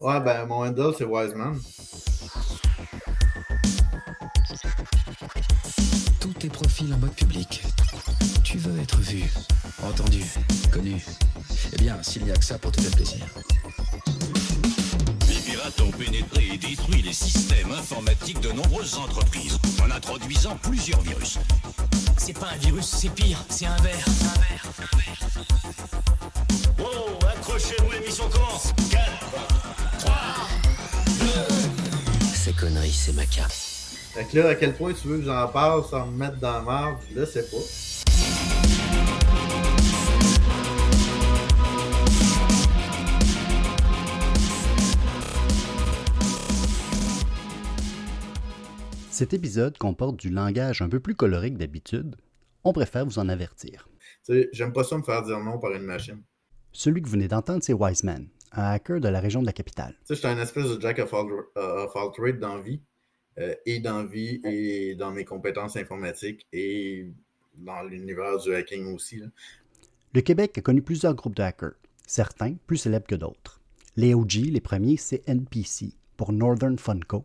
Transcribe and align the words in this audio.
Ouais, 0.00 0.20
ben 0.20 0.46
mon 0.46 0.64
handle, 0.64 0.94
c'est 0.96 1.04
Wiseman. 1.04 1.60
Tous 6.20 6.32
tes 6.34 6.48
profils 6.48 6.94
en 6.94 6.98
mode 6.98 7.14
public. 7.14 7.64
Tu 8.44 8.58
veux 8.58 8.80
être 8.80 8.98
vu, 8.98 9.24
entendu, 9.82 10.22
connu. 10.72 11.04
Eh 11.72 11.76
bien, 11.78 12.00
s'il 12.02 12.22
n'y 12.24 12.30
a 12.30 12.36
que 12.36 12.44
ça 12.44 12.58
pour 12.58 12.70
te 12.70 12.80
faire 12.80 12.92
plaisir. 12.92 13.26
Les 15.28 15.40
pirates 15.40 15.80
ont 15.80 15.90
pénétré 15.90 16.48
et 16.54 16.58
détruit 16.58 17.02
les 17.02 17.12
systèmes 17.12 17.72
informatiques 17.72 18.40
de 18.40 18.52
nombreuses 18.52 18.96
entreprises 18.96 19.58
en 19.82 19.90
introduisant 19.90 20.56
plusieurs 20.62 21.00
virus. 21.00 21.40
C'est 22.18 22.38
pas 22.38 22.50
un 22.54 22.56
virus, 22.58 22.86
c'est 22.86 23.12
pire, 23.12 23.44
c'est 23.48 23.66
un 23.66 23.76
verre. 23.78 24.06
Un 24.06 24.38
verre, 24.38 24.62
un 24.78 24.96
verre. 24.96 25.18
Wow, 26.78 27.18
accrochez-vous, 27.28 27.90
l'émission 27.90 28.28
commence 28.28 28.72
conneries, 32.58 32.90
c'est 32.90 33.14
ma 33.14 33.26
carte. 33.26 33.52
Fait 33.52 34.24
que 34.24 34.38
là, 34.38 34.48
à 34.48 34.54
quel 34.54 34.74
point 34.74 34.92
tu 34.92 35.06
veux 35.06 35.18
que 35.18 35.24
j'en 35.24 35.46
parle 35.48 35.84
sans 35.84 36.06
me 36.06 36.16
mettre 36.16 36.38
dans 36.38 36.52
la 36.52 36.62
marde, 36.62 36.98
je 37.10 37.20
le 37.20 37.26
sais 37.26 37.42
pas. 37.42 37.56
Cet 49.10 49.34
épisode 49.34 49.76
comporte 49.78 50.16
du 50.16 50.30
langage 50.30 50.82
un 50.82 50.88
peu 50.88 51.00
plus 51.00 51.14
coloré 51.14 51.52
que 51.52 51.58
d'habitude. 51.58 52.16
On 52.64 52.72
préfère 52.72 53.04
vous 53.04 53.18
en 53.18 53.28
avertir. 53.28 53.88
Tu 54.24 54.32
sais, 54.32 54.48
j'aime 54.52 54.72
pas 54.72 54.84
ça 54.84 54.96
me 54.96 55.02
faire 55.02 55.22
dire 55.22 55.38
non 55.40 55.58
par 55.58 55.72
une 55.72 55.82
machine. 55.82 56.22
Celui 56.72 57.02
que 57.02 57.06
vous 57.06 57.12
venez 57.12 57.28
d'entendre, 57.28 57.62
c'est 57.62 57.72
Wiseman, 57.72 58.28
un 58.52 58.64
hacker 58.64 59.00
de 59.00 59.08
la 59.08 59.20
région 59.20 59.40
de 59.40 59.46
la 59.46 59.52
capitale. 59.52 59.94
Tu 60.00 60.06
sais, 60.06 60.14
j'étais 60.16 60.28
un 60.28 60.38
espèce 60.38 60.68
de 60.68 60.80
jack 60.80 60.98
of 60.98 61.12
all, 61.14 61.26
uh, 61.56 61.84
of 61.84 61.96
all 61.96 62.38
dans 62.38 62.60
vie, 62.60 62.80
euh, 63.38 63.54
et 63.66 63.80
dans 63.80 64.04
vie, 64.04 64.40
et 64.44 64.94
dans 64.94 65.12
mes 65.12 65.24
compétences 65.24 65.76
informatiques, 65.76 66.46
et 66.52 67.06
dans 67.56 67.82
l'univers 67.82 68.38
du 68.38 68.54
hacking 68.54 68.94
aussi. 68.94 69.18
là. 69.18 69.26
Le 70.14 70.20
Québec 70.22 70.56
a 70.58 70.62
connu 70.62 70.82
plusieurs 70.82 71.14
groupes 71.14 71.36
de 71.36 71.42
hackers, 71.42 71.74
certains 72.06 72.54
plus 72.66 72.78
célèbres 72.78 73.06
que 73.06 73.14
d'autres. 73.14 73.60
Les 73.96 74.14
OG, 74.14 74.50
les 74.50 74.60
premiers, 74.60 74.96
c'est 74.96 75.28
NPC, 75.28 75.92
pour 76.16 76.32
Northern 76.32 76.78
Funco. 76.78 77.24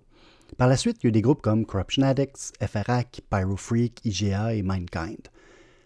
Par 0.57 0.67
la 0.67 0.77
suite, 0.77 0.97
il 1.01 1.05
y 1.05 1.07
a 1.07 1.09
eu 1.09 1.11
des 1.13 1.21
groupes 1.21 1.41
comme 1.41 1.65
Corruption 1.65 2.03
Addicts, 2.03 2.53
FRAC, 2.61 3.21
Pyrofreak, 3.29 4.05
IGA 4.05 4.55
et 4.55 4.61
Mindkind. 4.61 5.29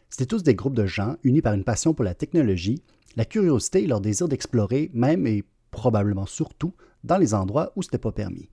C'était 0.10 0.26
tous 0.26 0.44
des 0.44 0.56
groupes 0.56 0.76
de 0.76 0.86
gens 0.86 1.18
unis 1.24 1.42
par 1.42 1.54
une 1.54 1.64
passion 1.64 1.94
pour 1.94 2.04
la 2.04 2.16
technologie, 2.16 2.82
la 3.18 3.26
curiosité 3.26 3.84
et 3.84 3.88
leur 3.88 4.00
désir 4.00 4.30
d'explorer, 4.30 4.92
même 4.94 5.26
et 5.26 5.44
probablement 5.72 6.28
surtout, 6.28 6.74
dans 7.04 7.18
les 7.18 7.34
endroits 7.34 7.74
où 7.76 7.82
ce 7.82 7.88
n'était 7.88 7.98
pas 7.98 8.12
permis. 8.12 8.48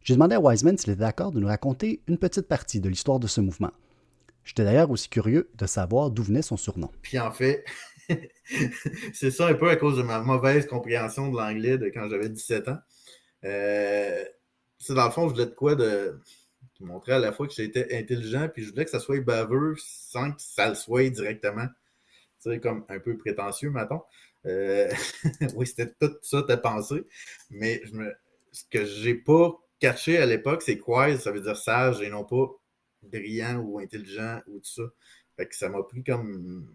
J'ai 0.00 0.14
demandé 0.14 0.34
à 0.34 0.40
Wiseman 0.40 0.78
s'il 0.78 0.92
était 0.92 1.00
d'accord 1.00 1.30
de 1.30 1.40
nous 1.40 1.46
raconter 1.46 2.00
une 2.08 2.16
petite 2.16 2.48
partie 2.48 2.80
de 2.80 2.88
l'histoire 2.88 3.20
de 3.20 3.26
ce 3.26 3.40
mouvement. 3.40 3.72
J'étais 4.44 4.64
d'ailleurs 4.64 4.90
aussi 4.90 5.08
curieux 5.08 5.50
de 5.54 5.66
savoir 5.66 6.10
d'où 6.10 6.22
venait 6.22 6.42
son 6.42 6.56
surnom. 6.56 6.90
Puis 7.02 7.18
en 7.18 7.32
fait, 7.32 7.64
c'est 9.12 9.30
ça 9.30 9.48
un 9.48 9.54
peu 9.54 9.68
à 9.68 9.76
cause 9.76 9.98
de 9.98 10.02
ma 10.02 10.20
mauvaise 10.20 10.66
compréhension 10.66 11.30
de 11.30 11.36
l'anglais 11.36 11.76
de 11.76 11.86
quand 11.86 12.08
j'avais 12.08 12.30
17 12.30 12.68
ans. 12.68 12.78
Euh, 13.44 14.24
c'est 14.78 14.94
dans 14.94 15.04
le 15.04 15.10
fond, 15.10 15.28
je 15.28 15.34
voulais 15.34 15.46
de 15.46 15.54
quoi 15.54 15.74
de, 15.74 16.18
montrer 16.80 17.12
à 17.12 17.18
la 17.18 17.32
fois 17.32 17.46
que 17.46 17.52
j'étais 17.52 17.98
intelligent, 17.98 18.48
puis 18.48 18.62
je 18.62 18.70
voulais 18.70 18.84
que 18.84 18.90
ça 18.90 19.00
soit 19.00 19.20
baveux 19.20 19.74
sans 19.78 20.30
que 20.32 20.40
ça 20.40 20.68
le 20.68 20.76
soit 20.76 21.10
directement. 21.10 21.66
Sais, 22.38 22.60
comme 22.60 22.84
un 22.88 22.98
peu 23.00 23.16
prétentieux, 23.16 23.70
mettons. 23.70 24.02
Euh, 24.46 24.90
oui, 25.56 25.66
c'était 25.66 25.92
tout 26.00 26.12
ça 26.22 26.42
ta 26.42 26.56
pensée. 26.56 27.04
Mais 27.50 27.82
ce 28.52 28.64
que 28.70 28.84
j'ai 28.84 29.14
pas 29.14 29.52
caché 29.80 30.18
à 30.18 30.26
l'époque, 30.26 30.62
c'est 30.62 30.78
quoi 30.78 31.16
ça 31.18 31.32
veut 31.32 31.40
dire 31.40 31.56
sage 31.56 32.00
et 32.02 32.08
non 32.10 32.24
pas 32.24 32.46
brillant 33.02 33.58
ou 33.60 33.78
intelligent 33.78 34.40
ou 34.48 34.58
tout 34.58 34.64
ça. 34.64 34.82
Fait 35.36 35.46
que 35.46 35.54
ça 35.56 35.68
m'a 35.68 35.82
pris 35.82 36.02
comme 36.02 36.68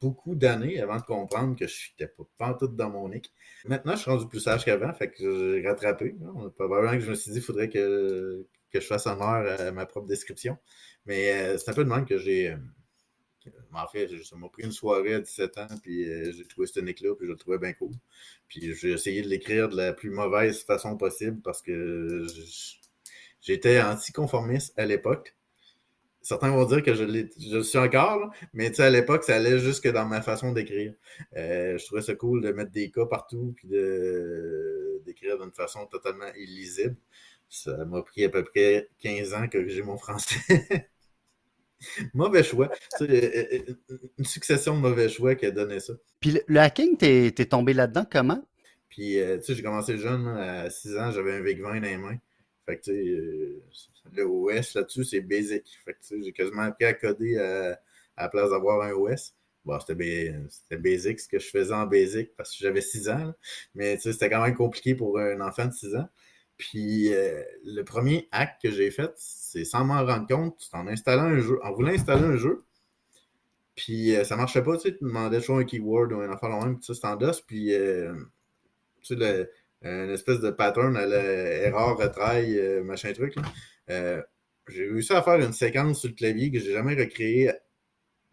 beaucoup 0.00 0.34
d'années 0.34 0.80
avant 0.80 0.96
de 0.96 1.02
comprendre 1.02 1.56
que 1.58 1.66
je 1.66 1.90
n'étais 1.90 2.12
pas 2.12 2.24
pantoute 2.38 2.76
dans 2.76 2.90
mon 2.90 3.08
nick. 3.08 3.32
Maintenant, 3.64 3.92
je 3.96 4.02
suis 4.02 4.10
rendu 4.10 4.28
plus 4.28 4.40
sage 4.40 4.64
qu'avant, 4.64 4.92
fait 4.94 5.10
que 5.10 5.16
j'ai 5.62 5.66
rattrapé. 5.66 6.14
hein. 6.24 6.50
Probablement 6.56 6.92
que 6.92 7.00
je 7.00 7.10
me 7.10 7.14
suis 7.14 7.30
dit 7.32 7.38
qu'il 7.38 7.46
faudrait 7.46 7.68
que, 7.68 8.46
que 8.70 8.80
je 8.80 8.86
fasse 8.86 9.06
honneur 9.06 9.60
à 9.60 9.72
ma 9.72 9.86
propre 9.86 10.06
description. 10.06 10.56
Mais 11.06 11.32
euh, 11.32 11.58
c'est 11.58 11.70
un 11.70 11.74
peu 11.74 11.84
de 11.84 11.88
même 11.90 12.04
que 12.06 12.18
j'ai. 12.18 12.54
En 13.72 13.86
fait, 13.86 14.08
ça 14.24 14.36
m'a 14.36 14.48
pris 14.48 14.64
une 14.64 14.72
soirée 14.72 15.14
à 15.14 15.20
17 15.20 15.58
ans, 15.58 15.66
puis 15.82 16.08
euh, 16.08 16.32
j'ai 16.32 16.46
trouvé 16.46 16.66
ce 16.66 16.80
nick-là, 16.80 17.14
puis 17.14 17.26
je 17.26 17.32
le 17.32 17.38
trouvais 17.38 17.58
bien 17.58 17.72
cool. 17.72 17.92
Puis 18.48 18.74
j'ai 18.74 18.92
essayé 18.92 19.22
de 19.22 19.28
l'écrire 19.28 19.68
de 19.68 19.76
la 19.76 19.92
plus 19.92 20.10
mauvaise 20.10 20.62
façon 20.62 20.96
possible 20.96 21.40
parce 21.42 21.62
que 21.62 22.26
j'étais 23.40 23.80
anticonformiste 23.80 24.78
à 24.78 24.86
l'époque. 24.86 25.36
Certains 26.22 26.50
vont 26.50 26.64
dire 26.64 26.82
que 26.82 26.94
je, 26.94 27.04
le 27.04 27.62
suis 27.62 27.78
encore, 27.78 28.32
mais 28.52 28.70
tu 28.70 28.76
sais, 28.76 28.84
à 28.84 28.90
l'époque, 28.90 29.22
ça 29.22 29.36
allait 29.36 29.60
jusque 29.60 29.88
dans 29.88 30.06
ma 30.06 30.22
façon 30.22 30.52
d'écrire. 30.52 30.92
Euh, 31.36 31.78
je 31.78 31.86
trouvais 31.86 32.02
ça 32.02 32.16
cool 32.16 32.42
de 32.42 32.50
mettre 32.50 32.72
des 32.72 32.90
cas 32.90 33.06
partout 33.06 33.54
puis 33.56 33.68
d'écrire 35.04 35.38
d'une 35.38 35.52
façon 35.52 35.86
totalement 35.86 36.32
illisible. 36.36 36.96
Ça 37.48 37.84
m'a 37.84 38.02
pris 38.02 38.24
à 38.24 38.28
peu 38.28 38.42
près 38.42 38.88
15 38.98 39.34
ans 39.34 39.48
que 39.48 39.68
j'ai 39.68 39.82
mon 39.82 39.96
français. 39.96 40.88
mauvais 42.14 42.42
choix. 42.42 42.70
Euh, 43.00 43.06
euh, 43.10 43.98
une 44.18 44.24
succession 44.24 44.74
de 44.76 44.80
mauvais 44.80 45.08
choix 45.08 45.34
qui 45.34 45.46
a 45.46 45.50
donné 45.50 45.80
ça. 45.80 45.94
Puis 46.20 46.38
le, 46.46 46.58
hacking, 46.60 46.96
t'es 46.96 47.30
t'es 47.34 47.46
tombé 47.46 47.72
là-dedans 47.72 48.06
comment? 48.10 48.42
Puis, 48.88 49.18
euh, 49.20 49.36
tu 49.38 49.44
sais, 49.44 49.54
j'ai 49.54 49.62
commencé 49.62 49.98
jeune, 49.98 50.26
à 50.26 50.70
6 50.70 50.96
ans, 50.96 51.10
j'avais 51.10 51.34
un 51.34 51.40
VIC-20 51.42 51.62
dans 51.62 51.72
les 51.80 51.96
mains. 51.98 52.16
Fait 52.64 52.78
que, 52.78 52.82
tu 52.84 52.92
sais, 52.92 53.08
euh, 53.08 53.62
le 54.14 54.24
OS 54.26 54.74
là-dessus, 54.74 55.04
c'est 55.04 55.20
basic. 55.20 55.64
Fait 55.84 55.92
que, 55.92 55.98
tu 56.00 56.06
sais, 56.06 56.22
j'ai 56.22 56.32
quasiment 56.32 56.62
appris 56.62 56.86
à 56.86 56.94
coder 56.94 57.36
à, 57.38 57.78
à 58.16 58.22
la 58.22 58.28
place 58.28 58.50
d'avoir 58.50 58.80
un 58.82 58.92
OS. 58.92 59.34
Bon, 59.64 59.78
c'était 59.80 59.94
ba- 59.94 60.38
c'était 60.48 60.76
basic 60.80 61.20
ce 61.20 61.28
que 61.28 61.38
je 61.38 61.48
faisais 61.48 61.74
en 61.74 61.86
basic 61.86 62.30
parce 62.36 62.52
que 62.52 62.56
j'avais 62.62 62.80
6 62.80 63.08
ans. 63.08 63.18
là. 63.18 63.36
Mais, 63.74 63.96
tu 63.96 64.02
sais, 64.04 64.12
c'était 64.12 64.30
quand 64.30 64.42
même 64.42 64.54
compliqué 64.54 64.94
pour 64.94 65.18
un 65.18 65.40
enfant 65.40 65.66
de 65.66 65.72
6 65.72 65.94
ans. 65.96 66.08
Puis, 66.56 67.12
euh, 67.12 67.42
le 67.64 67.82
premier 67.82 68.28
hack 68.32 68.58
que 68.62 68.70
j'ai 68.70 68.90
fait, 68.90 69.12
c'est 69.16 69.64
sans 69.64 69.84
m'en 69.84 70.04
rendre 70.04 70.26
compte, 70.26 70.56
c'est 70.58 70.76
en 70.76 70.86
installant 70.86 71.24
un 71.24 71.40
jeu, 71.40 71.58
en 71.62 71.72
voulant 71.72 71.92
installer 71.92 72.24
un 72.24 72.36
jeu. 72.36 72.64
Puis, 73.74 74.16
euh, 74.16 74.24
ça 74.24 74.36
marchait 74.36 74.62
pas, 74.62 74.76
tu 74.76 74.88
sais, 74.88 74.96
tu 74.96 75.04
demandais 75.04 75.40
toujours 75.40 75.58
un 75.58 75.64
keyword 75.64 76.12
ou 76.12 76.20
un 76.20 76.30
affaire 76.30 76.48
même, 76.48 76.76
puis 76.76 76.84
ça, 76.86 76.94
c'était 76.94 77.06
en 77.08 77.16
DOS. 77.16 77.42
Puis, 77.46 77.74
euh, 77.74 78.14
tu 79.02 79.18
sais, 79.18 79.50
une 79.82 80.10
espèce 80.10 80.40
de 80.40 80.50
pattern 80.50 80.96
à 80.96 81.06
la 81.06 81.22
erreur, 81.22 81.96
retry, 81.98 82.58
euh, 82.58 82.82
machin 82.82 83.12
truc. 83.12 83.34
Euh, 83.90 84.22
j'ai 84.68 84.84
réussi 84.84 85.12
à 85.12 85.22
faire 85.22 85.36
une 85.36 85.52
séquence 85.52 86.00
sur 86.00 86.08
le 86.08 86.14
clavier 86.14 86.50
que 86.50 86.58
j'ai 86.58 86.72
jamais 86.72 86.94
recréée 86.94 87.50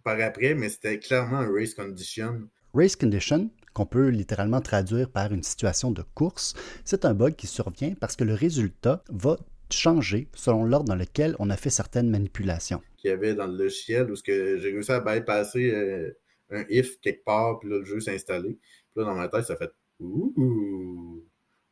par 0.04 0.20
après, 0.20 0.56
mais 0.56 0.70
c'était 0.70 1.00
clairement 1.00 1.38
un 1.38 1.52
race 1.52 1.74
condition. 1.74 2.50
Race 2.74 2.96
condition, 2.96 3.52
qu'on 3.74 3.86
peut 3.86 4.10
littéralement 4.10 4.62
traduire 4.62 5.10
par 5.10 5.34
une 5.34 5.44
situation 5.44 5.92
de 5.92 6.04
course, 6.14 6.54
c'est 6.86 7.06
un 7.06 7.14
bug 7.14 7.36
qui 7.36 7.48
survient 7.48 7.94
parce 8.00 8.16
que 8.16 8.24
le 8.24 8.34
résultat 8.34 9.04
va 9.10 9.38
changer 9.72 10.28
selon 10.34 10.64
l'ordre 10.64 10.88
dans 10.88 10.96
lequel 10.96 11.36
on 11.40 11.50
a 11.50 11.58
fait 11.58 11.70
certaines 11.70 12.10
manipulations. 12.10 12.82
qu'il 12.98 13.10
y 13.10 13.14
avait 13.14 13.34
dans 13.34 13.48
le 13.48 13.58
logiciel 13.58 14.12
où 14.12 14.16
j'ai 14.16 14.56
réussi 14.60 14.92
à 14.92 15.00
bypasser 15.00 15.72
euh, 15.74 16.12
un 16.52 16.64
if 16.70 17.00
quelque 17.02 17.24
part, 17.24 17.60
puis 17.60 17.70
là, 17.70 17.80
le 17.80 17.86
jeu 17.86 18.00
s'est 18.00 18.14
installé. 18.14 18.60
Puis 18.92 19.02
là, 19.02 19.06
dans 19.06 19.16
ma 19.16 19.28
tête, 19.28 19.46
ça 19.46 19.56
fait 19.56 19.72
Ouh, 20.00 21.24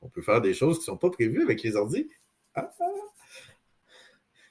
on 0.02 0.10
peut 0.10 0.22
faire 0.22 0.42
des 0.42 0.54
choses 0.54 0.80
qui 0.80 0.86
sont 0.86 0.98
pas 0.98 1.10
prévues 1.10 1.44
avec 1.44 1.62
les 1.64 1.76
ordi. 1.76 2.10
Ah, 2.56 2.72
ah. 2.80 2.86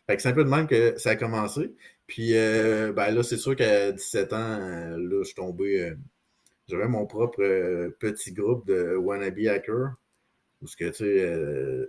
Fait 0.07 0.17
que 0.17 0.23
c'est 0.23 0.29
un 0.29 0.33
peu 0.33 0.45
de 0.45 0.51
même 0.51 0.67
que 0.67 0.99
ça 0.99 1.11
a 1.11 1.17
commencé. 1.17 1.75
Puis 2.07 2.37
euh, 2.37 2.93
ben 2.93 3.11
là, 3.13 3.23
c'est 3.23 3.37
sûr 3.37 3.55
qu'à 3.55 3.93
17 3.93 4.33
ans, 4.33 4.37
euh, 4.39 4.97
là, 4.99 5.19
je 5.21 5.25
suis 5.25 5.35
tombé. 5.35 5.93
J'avais 6.71 6.89
mon 6.89 7.07
propre 7.07 7.43
euh, 7.43 7.91
petit 7.99 8.33
groupe 8.33 8.67
de 8.67 8.95
wannabe 8.97 9.39
hackers. 9.49 9.95
Où 10.63 10.67
ce 10.67 10.77
que 10.77 10.89
tu 10.89 10.95
sais. 10.95 11.21
euh, 11.25 11.87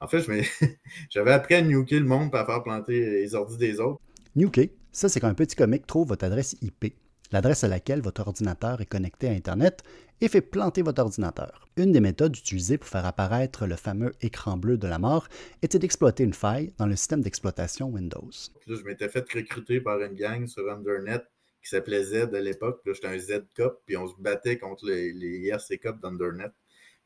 En 0.00 0.08
fait, 0.08 0.24
j'avais 1.10 1.32
appris 1.32 1.54
à 1.56 1.62
nuker 1.62 1.98
le 1.98 2.06
monde 2.06 2.30
pour 2.30 2.44
faire 2.46 2.62
planter 2.62 2.98
les 3.10 3.34
ordis 3.34 3.58
des 3.58 3.80
autres. 3.80 4.00
Nuke, 4.34 4.70
ça 4.92 5.08
c'est 5.08 5.20
quand 5.20 5.28
un 5.28 5.34
petit 5.34 5.56
comique 5.56 5.86
trouve 5.86 6.08
votre 6.08 6.24
adresse 6.24 6.56
IP, 6.62 6.94
l'adresse 7.32 7.64
à 7.64 7.68
laquelle 7.68 8.00
votre 8.00 8.26
ordinateur 8.26 8.80
est 8.80 8.86
connecté 8.86 9.28
à 9.28 9.32
Internet, 9.32 9.82
et 10.22 10.28
fait 10.28 10.40
planter 10.40 10.82
votre 10.82 11.02
ordinateur. 11.02 11.66
Une 11.76 11.92
des 11.92 12.00
méthodes 12.00 12.36
utilisées 12.36 12.78
pour 12.78 12.88
faire 12.88 13.06
apparaître 13.06 13.66
le 13.66 13.76
fameux 13.76 14.12
écran 14.20 14.56
bleu 14.56 14.76
de 14.78 14.86
la 14.86 14.98
mort 14.98 15.28
était 15.62 15.78
d'exploiter 15.78 16.24
une 16.24 16.34
faille 16.34 16.72
dans 16.78 16.86
le 16.86 16.94
système 16.94 17.22
d'exploitation 17.22 17.88
Windows. 17.88 18.30
Puis 18.60 18.70
là, 18.70 18.76
je 18.78 18.84
m'étais 18.84 19.08
fait 19.08 19.26
recruter 19.32 19.80
par 19.80 20.00
une 20.00 20.14
gang 20.14 20.46
sur 20.46 20.70
Undernet 20.70 21.22
qui 21.62 21.68
s'appelait 21.68 22.02
Z 22.02 22.34
à 22.34 22.40
l'époque. 22.40 22.80
Là, 22.84 22.92
j'étais 22.94 23.08
un 23.08 23.18
Z-Cop, 23.18 23.82
puis 23.86 23.96
on 23.96 24.06
se 24.06 24.14
battait 24.18 24.58
contre 24.58 24.86
les, 24.86 25.10
IRC 25.10 25.80
Cop 25.82 26.00
d'Undernet. 26.00 26.50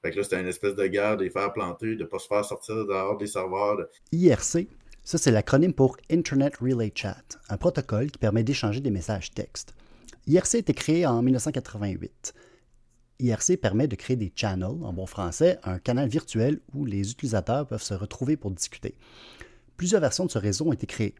Fait 0.02 0.10
que 0.10 0.16
là, 0.16 0.22
c'était 0.22 0.40
une 0.40 0.46
espèce 0.46 0.74
de 0.74 0.86
guerre 0.86 1.16
de 1.16 1.24
les 1.24 1.30
faire 1.30 1.52
planter, 1.52 1.96
de 1.96 2.02
ne 2.02 2.08
pas 2.08 2.18
se 2.18 2.26
faire 2.26 2.44
sortir 2.44 2.74
dehors 2.86 3.16
des 3.16 3.26
serveurs. 3.26 3.78
IRC, 4.12 4.68
ça 5.02 5.18
c'est 5.18 5.30
l'acronyme 5.30 5.72
pour 5.72 5.96
Internet 6.10 6.56
Relay 6.58 6.92
Chat, 6.94 7.38
un 7.48 7.56
protocole 7.56 8.10
qui 8.10 8.18
permet 8.18 8.44
d'échanger 8.44 8.80
des 8.80 8.90
messages 8.90 9.30
textes. 9.30 9.74
IRC 10.26 10.54
a 10.54 10.58
été 10.58 10.74
créé 10.74 11.06
en 11.06 11.22
1988. 11.22 12.34
IRC 13.20 13.56
permet 13.56 13.88
de 13.88 13.96
créer 13.96 14.16
des 14.16 14.32
channels, 14.34 14.82
en 14.82 14.92
bon 14.92 15.06
français, 15.06 15.58
un 15.62 15.78
canal 15.78 16.08
virtuel 16.08 16.60
où 16.74 16.84
les 16.84 17.10
utilisateurs 17.10 17.66
peuvent 17.66 17.82
se 17.82 17.94
retrouver 17.94 18.36
pour 18.36 18.50
discuter. 18.50 18.96
Plusieurs 19.76 20.00
versions 20.00 20.26
de 20.26 20.30
ce 20.30 20.38
réseau 20.38 20.66
ont 20.66 20.72
été 20.72 20.86
créées. 20.86 21.14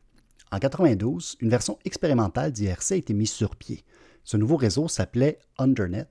En 0.53 0.59
92, 0.59 1.37
une 1.41 1.51
version 1.51 1.79
expérimentale 1.85 2.53
d'IRC 2.53 2.93
a 2.93 2.97
été 2.97 3.15
mise 3.15 3.33
sur 3.33 3.57
pied. 3.57 3.85
Ce 4.25 4.37
nouveau 4.37 4.57
réseau 4.57 4.89
s'appelait 4.89 5.39
Undernet 5.59 6.09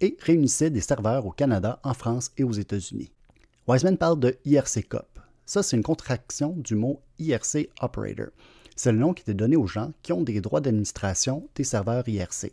et 0.00 0.16
réunissait 0.20 0.70
des 0.70 0.80
serveurs 0.80 1.26
au 1.26 1.30
Canada, 1.30 1.80
en 1.84 1.94
France 1.94 2.32
et 2.36 2.44
aux 2.44 2.52
États-Unis. 2.52 3.12
Wiseman 3.68 3.96
parle 3.96 4.18
de 4.18 4.36
IRC 4.44 4.88
COP. 4.88 5.18
Ça, 5.46 5.62
c'est 5.62 5.76
une 5.76 5.82
contraction 5.82 6.54
du 6.56 6.74
mot 6.74 7.00
IRC 7.18 7.68
Operator. 7.80 8.28
C'est 8.74 8.92
le 8.92 8.98
nom 8.98 9.12
qui 9.12 9.22
était 9.22 9.34
donné 9.34 9.56
aux 9.56 9.66
gens 9.66 9.92
qui 10.02 10.12
ont 10.12 10.22
des 10.22 10.40
droits 10.40 10.60
d'administration 10.60 11.48
des 11.54 11.64
serveurs 11.64 12.08
IRC. 12.08 12.52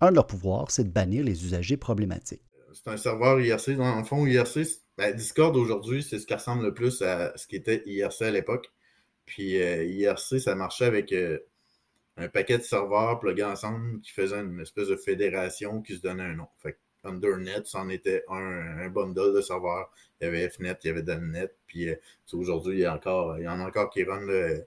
Un 0.00 0.10
de 0.10 0.16
leurs 0.16 0.26
pouvoirs, 0.26 0.70
c'est 0.70 0.84
de 0.84 0.88
bannir 0.88 1.24
les 1.24 1.44
usagers 1.44 1.76
problématiques. 1.76 2.42
C'est 2.72 2.90
un 2.90 2.96
serveur 2.96 3.40
IRC. 3.40 3.76
Dans 3.76 3.98
le 3.98 4.04
fond, 4.04 4.26
IRC, 4.26 4.66
ben, 4.96 5.14
Discord 5.14 5.54
aujourd'hui, 5.56 6.02
c'est 6.02 6.18
ce 6.18 6.26
qui 6.26 6.34
ressemble 6.34 6.64
le 6.64 6.74
plus 6.74 7.02
à 7.02 7.36
ce 7.36 7.46
qui 7.46 7.56
était 7.56 7.82
IRC 7.86 8.22
à 8.22 8.30
l'époque. 8.30 8.72
Puis 9.30 9.62
euh, 9.62 9.84
IRC, 9.84 10.40
ça 10.40 10.56
marchait 10.56 10.86
avec 10.86 11.12
euh, 11.12 11.38
un 12.16 12.26
paquet 12.26 12.58
de 12.58 12.64
serveurs 12.64 13.20
plugués 13.20 13.44
ensemble 13.44 14.00
qui 14.00 14.10
faisaient 14.10 14.40
une 14.40 14.58
espèce 14.58 14.88
de 14.88 14.96
fédération 14.96 15.82
qui 15.82 15.94
se 15.96 16.02
donnait 16.02 16.24
un 16.24 16.34
nom. 16.34 16.48
Fait 16.58 16.76
Undernet, 17.04 17.62
c'en 17.64 17.88
était 17.90 18.24
un, 18.28 18.88
bundle 18.88 19.32
de 19.32 19.40
serveurs. 19.40 19.92
Il 20.20 20.24
y 20.24 20.26
avait 20.26 20.50
Fnet, 20.50 20.76
il 20.82 20.88
y 20.88 20.90
avait 20.90 21.02
Damnet. 21.02 21.48
Puis 21.68 21.90
euh, 21.90 21.94
aujourd'hui, 22.32 22.78
il 22.78 22.80
y, 22.80 22.84
a 22.84 22.92
encore, 22.92 23.38
il 23.38 23.44
y 23.44 23.48
en 23.48 23.60
a 23.60 23.68
encore 23.68 23.88
qui 23.90 24.02
run 24.02 24.20
le, 24.26 24.66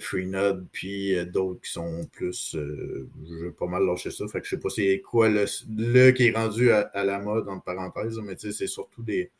FreeNode, 0.00 0.66
puis 0.72 1.14
d'autres 1.26 1.60
qui 1.60 1.70
sont 1.70 2.04
plus. 2.12 2.56
Je 2.56 3.44
vais 3.44 3.52
pas 3.52 3.66
mal 3.66 3.86
lâcher 3.86 4.10
ça. 4.10 4.26
Fait 4.26 4.40
que 4.40 4.46
je 4.46 4.56
sais 4.56 4.60
pas 4.60 4.68
c'est 4.68 5.00
quoi 5.00 5.28
le, 5.28 5.44
le, 5.76 6.10
qui 6.10 6.26
est 6.26 6.36
rendu 6.36 6.72
à, 6.72 7.04
la 7.04 7.20
mode, 7.20 7.48
entre 7.48 7.62
parenthèses, 7.62 8.18
mais 8.18 8.34
c'est 8.36 8.66
surtout 8.66 9.04
des. 9.04 9.30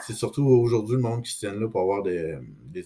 C'est 0.00 0.14
surtout 0.14 0.44
aujourd'hui 0.44 0.96
le 0.96 1.02
monde 1.02 1.22
qui 1.22 1.32
se 1.32 1.40
tient 1.40 1.54
là 1.54 1.68
pour 1.68 1.82
avoir 1.82 2.02
des, 2.02 2.38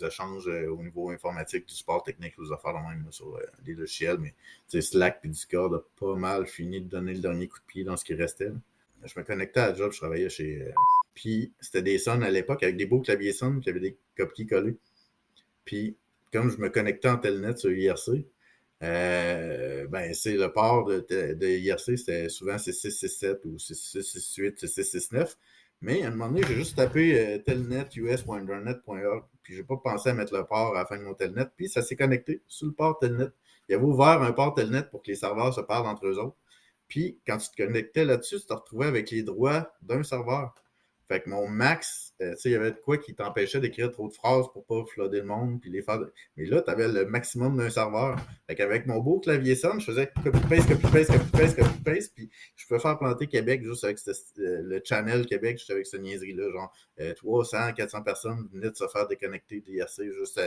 échanges 0.05 0.49
au 0.49 0.83
niveau 0.83 1.11
informatique, 1.11 1.67
du 1.67 1.75
support 1.75 2.03
technique, 2.03 2.35
aux 2.39 2.53
affaires 2.53 2.75
de 2.75 2.79
même 2.79 3.07
sur 3.11 3.39
des 3.65 3.75
logiciels. 3.75 4.19
Mais 4.19 4.35
Slack 4.81 5.21
et 5.25 5.29
Discord 5.29 5.73
a 5.75 5.83
pas 5.99 6.17
mal 6.17 6.47
fini 6.47 6.81
de 6.81 6.89
donner 6.89 7.15
le 7.15 7.21
dernier 7.21 7.49
coup 7.49 7.59
de 7.59 7.65
pied 7.67 7.85
dans 7.85 7.97
ce 7.97 8.05
qui 8.05 8.15
restait. 8.15 8.51
Je 9.05 9.19
me 9.19 9.25
connectais 9.25 9.61
à 9.61 9.75
job, 9.75 9.93
je 9.93 9.99
travaillais 9.99 10.29
chez. 10.29 10.73
puis 11.15 11.53
c'était 11.61 11.83
des 11.83 11.99
sons 11.99 12.23
à 12.23 12.31
l'époque 12.31 12.63
avec 12.63 12.77
des 12.77 12.87
beaux 12.87 13.01
claviers 13.01 13.33
sons, 13.33 13.61
qui 13.61 13.71
avaient 13.71 13.81
des 13.81 13.97
copies 14.17 14.47
collées. 14.47 14.77
Puis 15.65 15.97
comme 16.33 16.51
je 16.51 16.59
me 16.59 16.69
connectais 16.69 17.09
en 17.09 17.19
telnet 17.19 17.57
sur 17.57 17.71
IRC, 17.71 18.27
euh, 18.83 19.87
ben, 19.87 20.13
c'est 20.13 20.35
le 20.35 20.53
port 20.53 20.85
de, 20.85 21.01
de, 21.09 21.47
IRC, 21.47 21.97
c'était 21.97 22.29
souvent 22.29 22.59
c'est 22.59 22.73
667 22.73 23.45
ou 23.47 23.59
6668, 23.59 24.59
6669. 24.61 25.39
Mais 25.81 26.03
à 26.03 26.09
un 26.09 26.11
moment 26.11 26.29
donné, 26.29 26.43
j'ai 26.47 26.55
juste 26.55 26.77
tapé 26.77 27.19
euh, 27.19 27.39
telnet 27.39 27.87
us.internet.org, 27.97 29.25
puis 29.43 29.55
j'ai 29.55 29.63
pas 29.63 29.77
pensé 29.77 30.09
à 30.09 30.15
mettre 30.15 30.35
le 30.35 30.45
port 30.45 30.77
à 30.77 30.87
la 30.91 30.97
de 30.97 31.03
mon 31.03 31.15
telnet, 31.15 31.47
puis 31.57 31.69
ça 31.69 31.83
s'est 31.83 31.97
connecté 31.97 32.43
sur 32.47 32.67
le 32.67 32.73
port 32.73 32.99
telnet. 32.99 33.29
Il 33.69 33.75
avait 33.75 33.85
ouvert 33.85 34.23
un 34.23 34.33
port 34.33 34.55
telnet 34.55 34.85
pour 34.85 35.03
que 35.03 35.09
les 35.11 35.17
serveurs 35.17 35.53
se 35.53 35.61
parlent 35.61 35.87
entre 35.87 36.07
eux 36.07 36.19
autres. 36.19 36.37
Puis 36.89 37.19
quand 37.27 37.37
tu 37.39 37.51
te 37.51 37.63
connectais 37.63 38.05
là-dessus, 38.05 38.41
tu 38.41 38.47
te 38.47 38.53
retrouvais 38.53 38.87
avec 38.87 39.11
les 39.11 39.23
droits 39.23 39.71
d'un 39.83 40.03
serveur. 40.03 40.55
Fait 41.09 41.21
que 41.21 41.31
mon 41.31 41.47
max, 41.47 42.15
euh, 42.21 42.33
tu 42.33 42.41
sais, 42.41 42.49
il 42.49 42.53
y 42.53 42.57
avait 42.57 42.75
quoi 42.75 42.99
qui 42.99 43.15
t'empêchait 43.15 43.61
d'écrire 43.61 43.93
trop 43.93 44.09
de 44.09 44.13
phrases 44.13 44.47
pour 44.53 44.67
pas 44.67 44.83
flooder 44.93 45.19
le 45.19 45.27
monde 45.27 45.61
puis 45.61 45.71
les 45.71 45.81
faire. 45.81 46.01
Mais 46.37 46.47
là, 46.47 46.63
tu 46.63 46.71
avais 46.71 46.89
le 46.89 47.07
maximum 47.07 47.57
d'un 47.57 47.71
serveur. 47.71 48.19
Fait 48.49 48.57
qu'avec 48.57 48.87
mon 48.87 48.99
beau 48.99 49.21
clavier 49.21 49.55
son, 49.55 49.79
je 49.79 49.87
faisais 49.87 50.11
copy-paste, 50.25 50.69
copy-paste, 50.69 51.13
copy-paste, 51.13 51.57
copy-paste, 51.57 52.13
puis 52.15 52.29
je 52.57 52.67
pouvais 52.67 52.81
faire 52.81 52.99
planter 52.99 53.29
Québec 53.29 53.63
juste 53.63 53.85
avec 53.85 53.99
euh, 54.09 54.63
le 54.63 54.83
channel 54.85 55.27
Québec, 55.27 55.59
juste 55.59 55.71
avec 55.71 55.87
cette 55.87 56.03
niaiserie-là. 56.03 56.51
Genre, 56.51 57.15
300, 57.15 57.57
euh, 57.57 57.73
400 57.73 58.03
personnes 58.03 58.49
venaient 58.53 58.71
de 58.71 58.77
se 58.77 58.89
faire 58.89 59.07
déconnecter 59.07 59.61
d'IRC 59.61 60.03
juste 60.19 60.41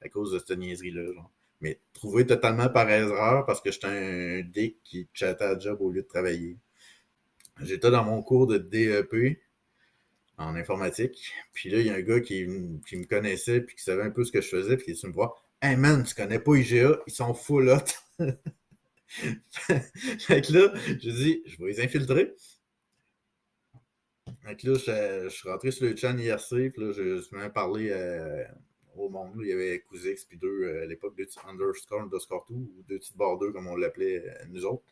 à, 0.00 0.08
cause 0.08 0.32
de 0.32 0.38
cette 0.38 0.58
niaiserie-là. 0.58 1.12
Genre. 1.12 1.30
Mais 1.60 1.78
trouvé 1.92 2.24
totalement 2.24 2.70
par 2.70 2.88
erreur 2.88 3.44
parce 3.44 3.60
que 3.60 3.70
j'étais 3.70 3.86
un 3.86 4.40
dick 4.40 4.78
qui 4.82 5.08
chattait 5.12 5.44
à 5.44 5.58
job 5.58 5.82
au 5.82 5.90
lieu 5.90 6.00
de 6.00 6.08
travailler. 6.08 6.56
J'étais 7.62 7.90
dans 7.90 8.04
mon 8.04 8.22
cours 8.22 8.46
de 8.46 8.58
DEP 8.58 9.38
en 10.38 10.54
informatique. 10.56 11.32
Puis 11.52 11.70
là, 11.70 11.78
il 11.78 11.86
y 11.86 11.90
a 11.90 11.94
un 11.94 12.02
gars 12.02 12.20
qui, 12.20 12.46
me 12.46 13.04
connaissait 13.06 13.60
puis 13.60 13.76
qui 13.76 13.82
savait 13.82 14.02
un 14.02 14.10
peu 14.10 14.24
ce 14.24 14.32
que 14.32 14.40
je 14.40 14.48
faisais, 14.48 14.76
puis 14.76 14.94
qui 14.94 15.06
me 15.06 15.12
voir 15.12 15.42
Hey 15.62 15.76
man, 15.76 16.04
tu 16.04 16.14
connais 16.14 16.38
pas 16.38 16.54
IGA, 16.54 16.98
ils 17.06 17.12
sont 17.12 17.34
full 17.34 17.70
hot. 17.70 17.78
fait 19.06 20.42
que 20.42 20.52
là, 20.52 20.72
je 20.86 21.10
dis 21.10 21.42
Je 21.46 21.58
vais 21.58 21.70
les 21.70 21.80
infiltrer. 21.80 22.34
Fait 24.42 24.56
que 24.56 24.68
là, 24.68 24.78
je, 25.24 25.28
suis 25.28 25.48
rentré 25.48 25.70
sur 25.70 25.86
le 25.86 25.96
chan 25.96 26.16
IRC, 26.16 26.70
puis 26.72 26.82
là, 26.82 26.92
je, 26.92 27.20
suis 27.20 27.50
parlé 27.54 27.90
euh, 27.90 28.44
au 28.96 29.08
monde. 29.08 29.32
Il 29.40 29.48
y 29.48 29.52
avait 29.52 29.80
Cousix, 29.80 30.24
puis 30.24 30.36
deux, 30.38 30.62
euh, 30.64 30.82
à 30.82 30.86
l'époque, 30.86 31.16
deux 31.16 31.26
petits 31.26 31.38
underscore, 31.46 32.02
underscore 32.02 32.46
2, 32.48 32.54
ou 32.54 32.84
deux 32.88 32.98
petites 32.98 33.16
barres 33.16 33.38
comme 33.38 33.66
on 33.66 33.76
l'appelait 33.76 34.24
euh, 34.24 34.44
nous 34.48 34.64
autres. 34.64 34.84